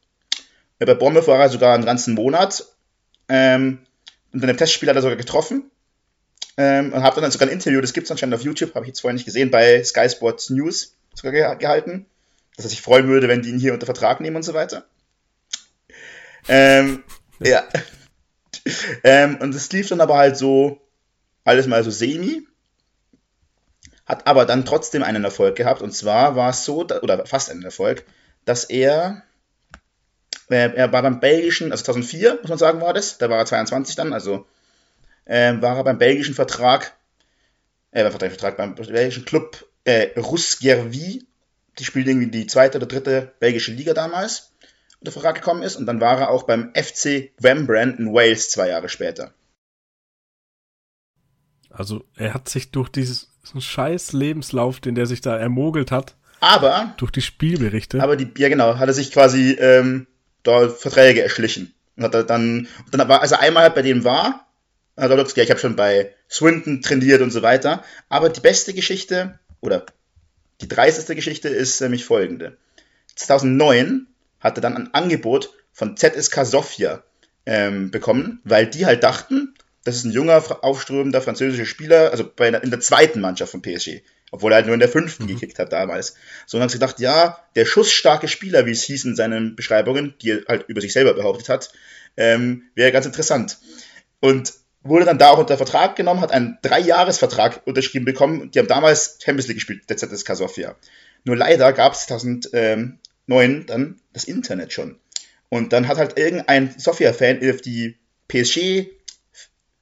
[0.79, 2.65] Äh, bei Bournemouth war er sogar einen ganzen Monat.
[3.29, 3.81] Ähm,
[4.33, 5.71] und in einem Testspiel hat er sogar getroffen.
[6.57, 8.89] Ähm, und hat dann sogar ein Interview, das gibt es anscheinend auf YouTube, habe ich
[8.89, 12.07] jetzt vorher nicht gesehen, bei Sky Sports News sogar ge gehalten.
[12.57, 14.85] Dass er sich freuen würde, wenn die ihn hier unter Vertrag nehmen und so weiter.
[16.49, 17.05] Ähm,
[17.41, 17.65] ja.
[19.05, 20.81] ähm, und es lief dann aber halt so,
[21.45, 22.47] alles mal so semi.
[24.05, 25.83] Hat aber dann trotzdem einen Erfolg gehabt.
[25.83, 28.05] Und zwar war es so, oder fast einen Erfolg,
[28.45, 29.23] dass er,
[30.51, 33.19] äh, er war beim belgischen, also 2004, muss man sagen, war das.
[33.19, 34.47] Da war er 22 dann, also
[35.25, 36.97] äh, war er beim belgischen Vertrag,
[37.91, 41.27] äh, beim Vertrag, beim belgischen Club äh, Rusgervi.
[41.79, 44.53] Die spielt irgendwie die zweite oder dritte belgische Liga damals
[45.01, 48.69] unter Vertrag gekommen ist und dann war er auch beim FC Wembran in Wales zwei
[48.69, 49.33] Jahre später.
[51.71, 56.95] Also er hat sich durch diesen scheiß Lebenslauf, den der sich da ermogelt hat, aber
[56.97, 58.03] durch die Spielberichte.
[58.03, 60.07] Aber die, ja genau, hat er sich quasi ähm,
[60.43, 61.75] da Verträge erschlichen.
[61.97, 64.47] Und hat er dann, dann war, also einmal halt bei dem war,
[65.01, 67.85] hat er gesagt, ja, ich habe schon bei Swinton trainiert und so weiter.
[68.09, 69.87] Aber die beste Geschichte, oder
[70.61, 72.57] die dreisteste Geschichte ist nämlich folgende.
[73.17, 74.07] 2009
[74.41, 77.03] hatte dann ein Angebot von ZSK Sofia
[77.47, 82.49] ähm, bekommen, weil die halt dachten, das ist ein junger, aufströmender französischer Spieler, also bei,
[82.49, 85.29] in der zweiten Mannschaft von PSG, obwohl er halt nur in der fünften mhm.
[85.29, 86.17] gekickt hat damals.
[86.47, 90.33] So haben sie gedacht, ja, der schussstarke Spieler, wie es hieß in seinen Beschreibungen, die
[90.33, 91.73] er halt über sich selber behauptet hat,
[92.17, 93.59] ähm, wäre ganz interessant.
[94.21, 94.53] Und
[94.83, 98.51] wurde dann da auch unter Vertrag genommen, hat einen Dreijahresvertrag unterschrieben bekommen.
[98.51, 100.77] Die haben damals Champions League gespielt, der ZSK Sofia.
[101.25, 102.51] Nur leider gab es 2000,
[103.31, 104.99] 2009 dann das Internet schon.
[105.49, 107.97] Und dann hat halt irgendein Software-Fan auf die
[108.29, 108.87] PSG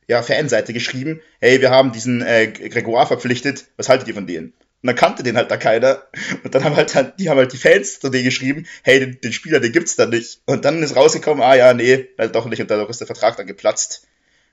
[0.07, 4.55] ja, Fanseite geschrieben, hey, wir haben diesen äh, Gregoire verpflichtet, was haltet ihr von denen?
[4.81, 6.05] Und dann kannte den halt da keiner.
[6.45, 9.33] Und dann haben halt, die haben halt die Fans zu denen geschrieben, hey, den, den,
[9.33, 10.41] Spieler, den gibt's da nicht.
[10.47, 12.63] Und dann ist rausgekommen, ah ja, nee, halt doch nicht.
[12.63, 14.08] Und dadurch ist der Vertrag dann geplatzt.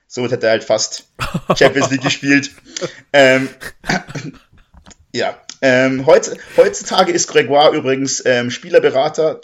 [0.06, 1.08] Somit hätte er halt fast
[1.56, 2.50] Champions League gespielt.
[3.12, 3.48] Ähm,
[5.14, 9.40] ja, ähm, heutz, heutzutage ist Gregoire übrigens ähm, Spielerberater.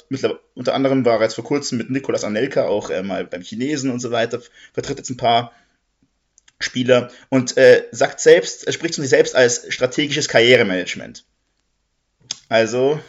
[0.54, 3.90] unter anderem war er jetzt vor kurzem mit Nicolas Anelka auch äh, mal beim Chinesen
[3.90, 4.42] und so weiter.
[4.74, 5.52] Vertritt jetzt ein paar
[6.60, 11.24] Spieler und äh, sagt selbst, er spricht von sich selbst als strategisches Karrieremanagement.
[12.48, 13.00] Also,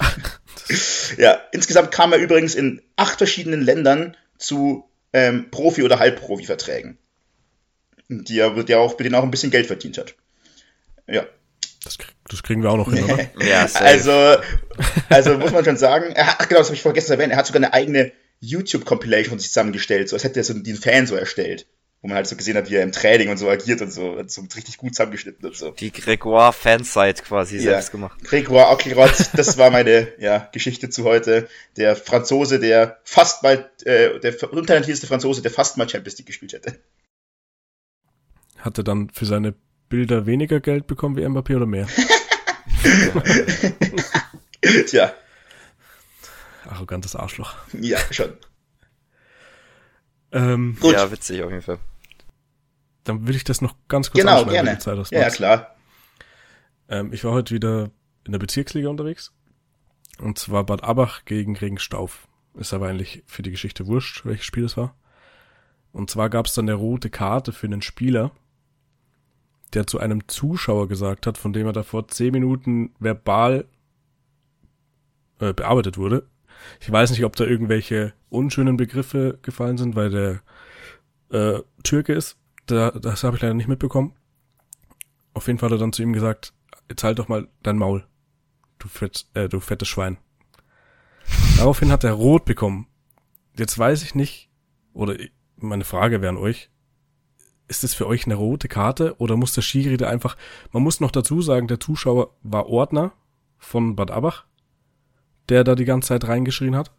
[1.18, 6.98] ja, insgesamt kam er übrigens in acht verschiedenen Ländern zu ähm, Profi- oder Halbprofi-Verträgen.
[8.24, 10.16] Die er, die er auch, mit denen auch ein bisschen Geld verdient hat.
[11.08, 11.26] Ja.
[11.84, 11.98] Das,
[12.30, 13.30] das kriegen wir auch noch hin, oder?
[13.46, 13.86] ja, safe.
[13.86, 14.36] also,
[15.10, 17.38] also muss man schon sagen, er hat, genau, das habe ich vergessen zu erwähnen, er
[17.38, 21.08] hat sogar eine eigene YouTube-Compilation von sich zusammengestellt, so als hätte er so den Fan
[21.08, 21.66] so erstellt
[22.04, 24.10] wo man halt so gesehen hat, wie er im Training und so agiert und so,
[24.10, 25.72] und so richtig gut zusammengeschnitten und so.
[25.72, 27.62] Die Gregoire-Fansite quasi ja.
[27.62, 28.22] selbst gemacht.
[28.26, 31.48] Gregoire Ockelrott, das war meine ja, Geschichte zu heute.
[31.78, 36.52] Der Franzose, der fast mal, äh, der untalentierteste Franzose, der fast mal Champions League gespielt
[36.52, 36.78] hätte.
[38.64, 39.54] Hat er dann für seine
[39.90, 41.88] Bilder weniger Geld bekommen wie Mbappé oder mehr?
[44.88, 45.14] Tja.
[46.68, 47.54] Arrogantes Arschloch.
[47.74, 48.34] Ja, schon.
[50.32, 50.94] Ähm, Gut.
[50.94, 51.78] Ja, witzig auf jeden Fall
[53.04, 54.78] dann will ich das noch ganz kurz genau, gerne.
[54.80, 55.76] Zeit hast, ja, klar.
[56.90, 57.92] Ähm, ich war heute wieder
[58.26, 59.34] in der Bezirksliga unterwegs.
[60.20, 62.28] Und zwar Bad Abach gegen Regenstauf.
[62.56, 64.96] Ist aber eigentlich für die Geschichte wurscht, welches Spiel es war.
[65.92, 68.32] Und zwar gab es dann eine rote Karte für einen Spieler,
[69.74, 73.66] der zu einem Zuschauer gesagt hat, von dem er davor zehn Minuten verbal
[75.40, 76.28] äh, bearbeitet wurde.
[76.80, 80.42] Ich weiß nicht, ob da irgendwelche unschönen Begriffe gefallen sind, weil der
[81.30, 84.14] äh, Türke ist da, das habe ich leider nicht mitbekommen.
[85.34, 86.54] Auf jeden Fall hat er dann zu ihm gesagt,
[86.90, 88.06] jetzt halt doch mal dein Maul,
[88.80, 90.18] du, fett, äh, du fettes Schwein.
[91.58, 92.88] Daraufhin hat er rot bekommen.
[93.58, 94.50] Jetzt weiß ich nicht,
[94.94, 95.18] oder
[95.58, 96.70] meine Frage wäre an euch,
[97.74, 100.38] ist das für euch eine rote Karte oder muss der Schiri da einfach,
[100.72, 103.14] man muss noch dazu sagen, der Zuschauer war Ordner
[103.58, 104.46] von Bad Abach,
[105.50, 106.92] der da die ganze Zeit reingeschrien hat.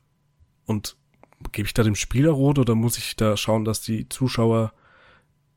[0.67, 0.97] Und
[1.53, 4.73] gebe ich da dem Spieler rot oder muss ich da schauen, dass die Zuschauer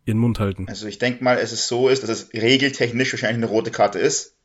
[0.06, 0.68] ihren Mund halten.
[0.68, 3.98] Also ich denke mal, es ist so ist, dass es regeltechnisch wahrscheinlich eine rote Karte
[3.98, 4.36] ist.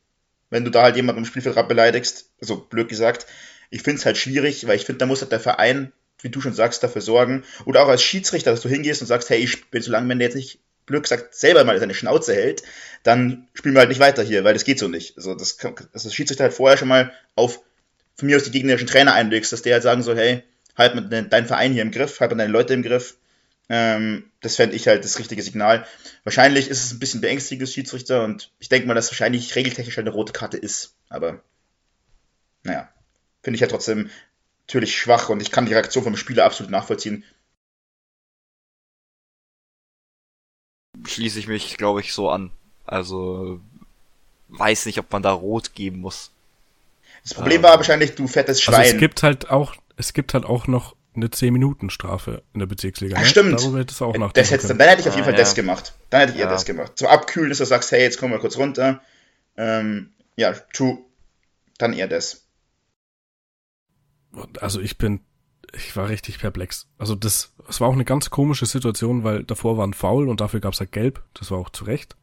[0.49, 3.27] Wenn du da halt jemanden im Spielfeld beleidigst, also blöd gesagt.
[3.69, 5.91] Ich finde es halt schwierig, weil ich finde, da muss halt der Verein,
[6.23, 7.43] wie du schon sagst, dafür sorgen.
[7.65, 10.19] Oder auch als Schiedsrichter, dass du hingehst und sagst, hey, ich bin so lange, wenn
[10.19, 12.63] der jetzt nicht blöd gesagt selber mal seine Schnauze hält,
[13.03, 15.17] dann spielen wir halt nicht weiter hier, weil das geht so nicht.
[15.17, 17.61] Also das, kann, also Schiedsrichter halt vorher schon mal auf
[18.15, 20.43] von mir aus die gegnerischen Trainer einlegst, dass der halt sagen soll, hey,
[20.77, 23.15] halt mal deinen Verein hier im Griff, halt mal deine Leute im Griff,
[23.69, 25.87] ähm, das fände ich halt das richtige Signal.
[26.23, 30.09] Wahrscheinlich ist es ein bisschen beängstigend, Schiedsrichter, und ich denke mal, dass wahrscheinlich regeltechnisch eine
[30.09, 30.95] rote Karte ist.
[31.09, 31.41] Aber
[32.63, 32.89] naja,
[33.41, 34.09] finde ich ja halt trotzdem
[34.67, 37.23] natürlich schwach und ich kann die Reaktion vom Spieler absolut nachvollziehen.
[41.05, 42.51] Schließe ich mich, glaube ich, so an.
[42.85, 43.59] Also
[44.49, 46.31] weiß nicht, ob man da rot geben muss.
[47.23, 48.75] Das Problem ähm, war wahrscheinlich, du fettes Schwein.
[48.75, 53.15] Also es gibt halt auch, es gibt halt auch noch eine 10-Minuten-Strafe in der Bezirksliga.
[53.15, 53.27] Ja, ne?
[53.27, 53.59] stimmt.
[53.59, 54.31] Darüber hättest du auch noch.
[54.33, 55.39] Das hättest, dann hätte ich auf jeden ah, Fall ja.
[55.39, 55.93] das gemacht.
[56.09, 56.49] Dann hätte ich ja.
[56.49, 56.93] das gemacht.
[56.95, 59.01] Zum Abkühlen, dass du sagst, hey, jetzt kommen wir kurz runter.
[59.57, 60.99] Ähm, ja, true.
[61.77, 62.42] Dann eher das.
[64.59, 65.21] Also ich bin,
[65.73, 66.87] ich war richtig perplex.
[66.97, 70.41] Also das, das war auch eine ganz komische Situation, weil davor war ein Foul und
[70.41, 71.23] dafür gab es halt Gelb.
[71.33, 72.15] Das war auch zu Recht.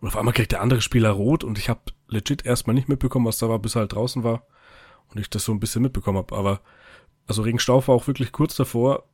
[0.00, 3.26] Und auf einmal kriegt der andere Spieler rot und ich habe legit erstmal nicht mitbekommen,
[3.26, 4.46] was da war, bis er halt draußen war
[5.08, 6.36] und ich das so ein bisschen mitbekommen habe.
[6.36, 6.60] Aber
[7.26, 9.04] also Regenstauf war auch wirklich kurz davor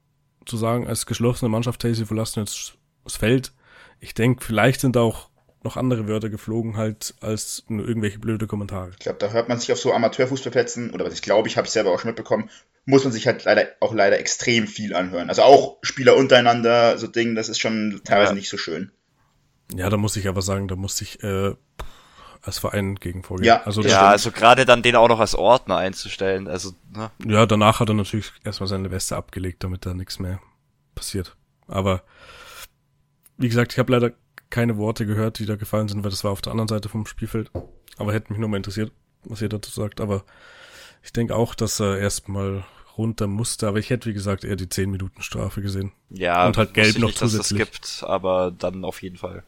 [0.47, 3.53] zu sagen, als geschlossene Mannschaft, hey, sie verlassen jetzt das Feld.
[4.01, 5.28] Ich denke, vielleicht sind auch
[5.63, 8.91] noch andere Wörter geflogen halt als nur irgendwelche blöde Kommentare.
[8.91, 11.67] Ich glaube, da hört man sich auf so Amateurfußballplätzen, oder was ich glaube, ich habe
[11.67, 12.51] es selber auch schon mitbekommen,
[12.85, 15.29] muss man sich halt leider auch leider extrem viel anhören.
[15.29, 18.37] Also auch Spieler untereinander, so Ding, das ist schon teilweise ja.
[18.37, 18.91] nicht so schön.
[19.75, 21.55] Ja, da muss ich aber sagen, da muss ich äh,
[22.41, 23.47] als Verein gegen vorgehen.
[23.47, 27.11] Ja, also, ja, also gerade dann den auch noch als Ordner einzustellen, also, ne?
[27.27, 30.41] Ja, danach hat er natürlich erstmal seine Weste abgelegt, damit da nichts mehr
[30.95, 31.37] passiert.
[31.67, 32.03] Aber,
[33.37, 34.13] wie gesagt, ich habe leider
[34.51, 37.07] keine Worte gehört, die da gefallen sind, weil das war auf der anderen Seite vom
[37.07, 37.51] Spielfeld.
[37.97, 38.93] Aber hätte mich nur mal interessiert,
[39.25, 40.01] was ihr dazu sagt.
[40.01, 40.25] Aber
[41.03, 42.65] ich denke auch, dass er erstmal
[42.97, 45.93] runter musste, aber ich hätte, wie gesagt, eher die 10 Minuten Strafe gesehen.
[46.11, 47.61] Ja, und halt gelb noch nicht, zusätzlich.
[47.61, 49.45] Dass es gibt, aber dann auf jeden Fall.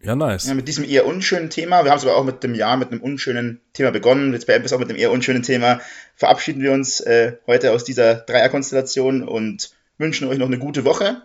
[0.00, 0.46] Ja, nice.
[0.46, 2.92] Ja, mit diesem eher unschönen Thema, wir haben es aber auch mit dem Jahr mit
[2.92, 5.80] einem unschönen Thema begonnen, jetzt beenden wir es auch mit dem eher unschönen Thema,
[6.14, 11.22] verabschieden wir uns äh, heute aus dieser Dreierkonstellation und wünschen euch noch eine gute Woche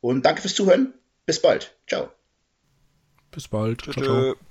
[0.00, 0.94] und danke fürs Zuhören.
[1.26, 1.76] Bis bald.
[1.86, 2.10] Ciao.
[3.30, 3.82] Bis bald.
[3.82, 4.47] Ciao, ciao.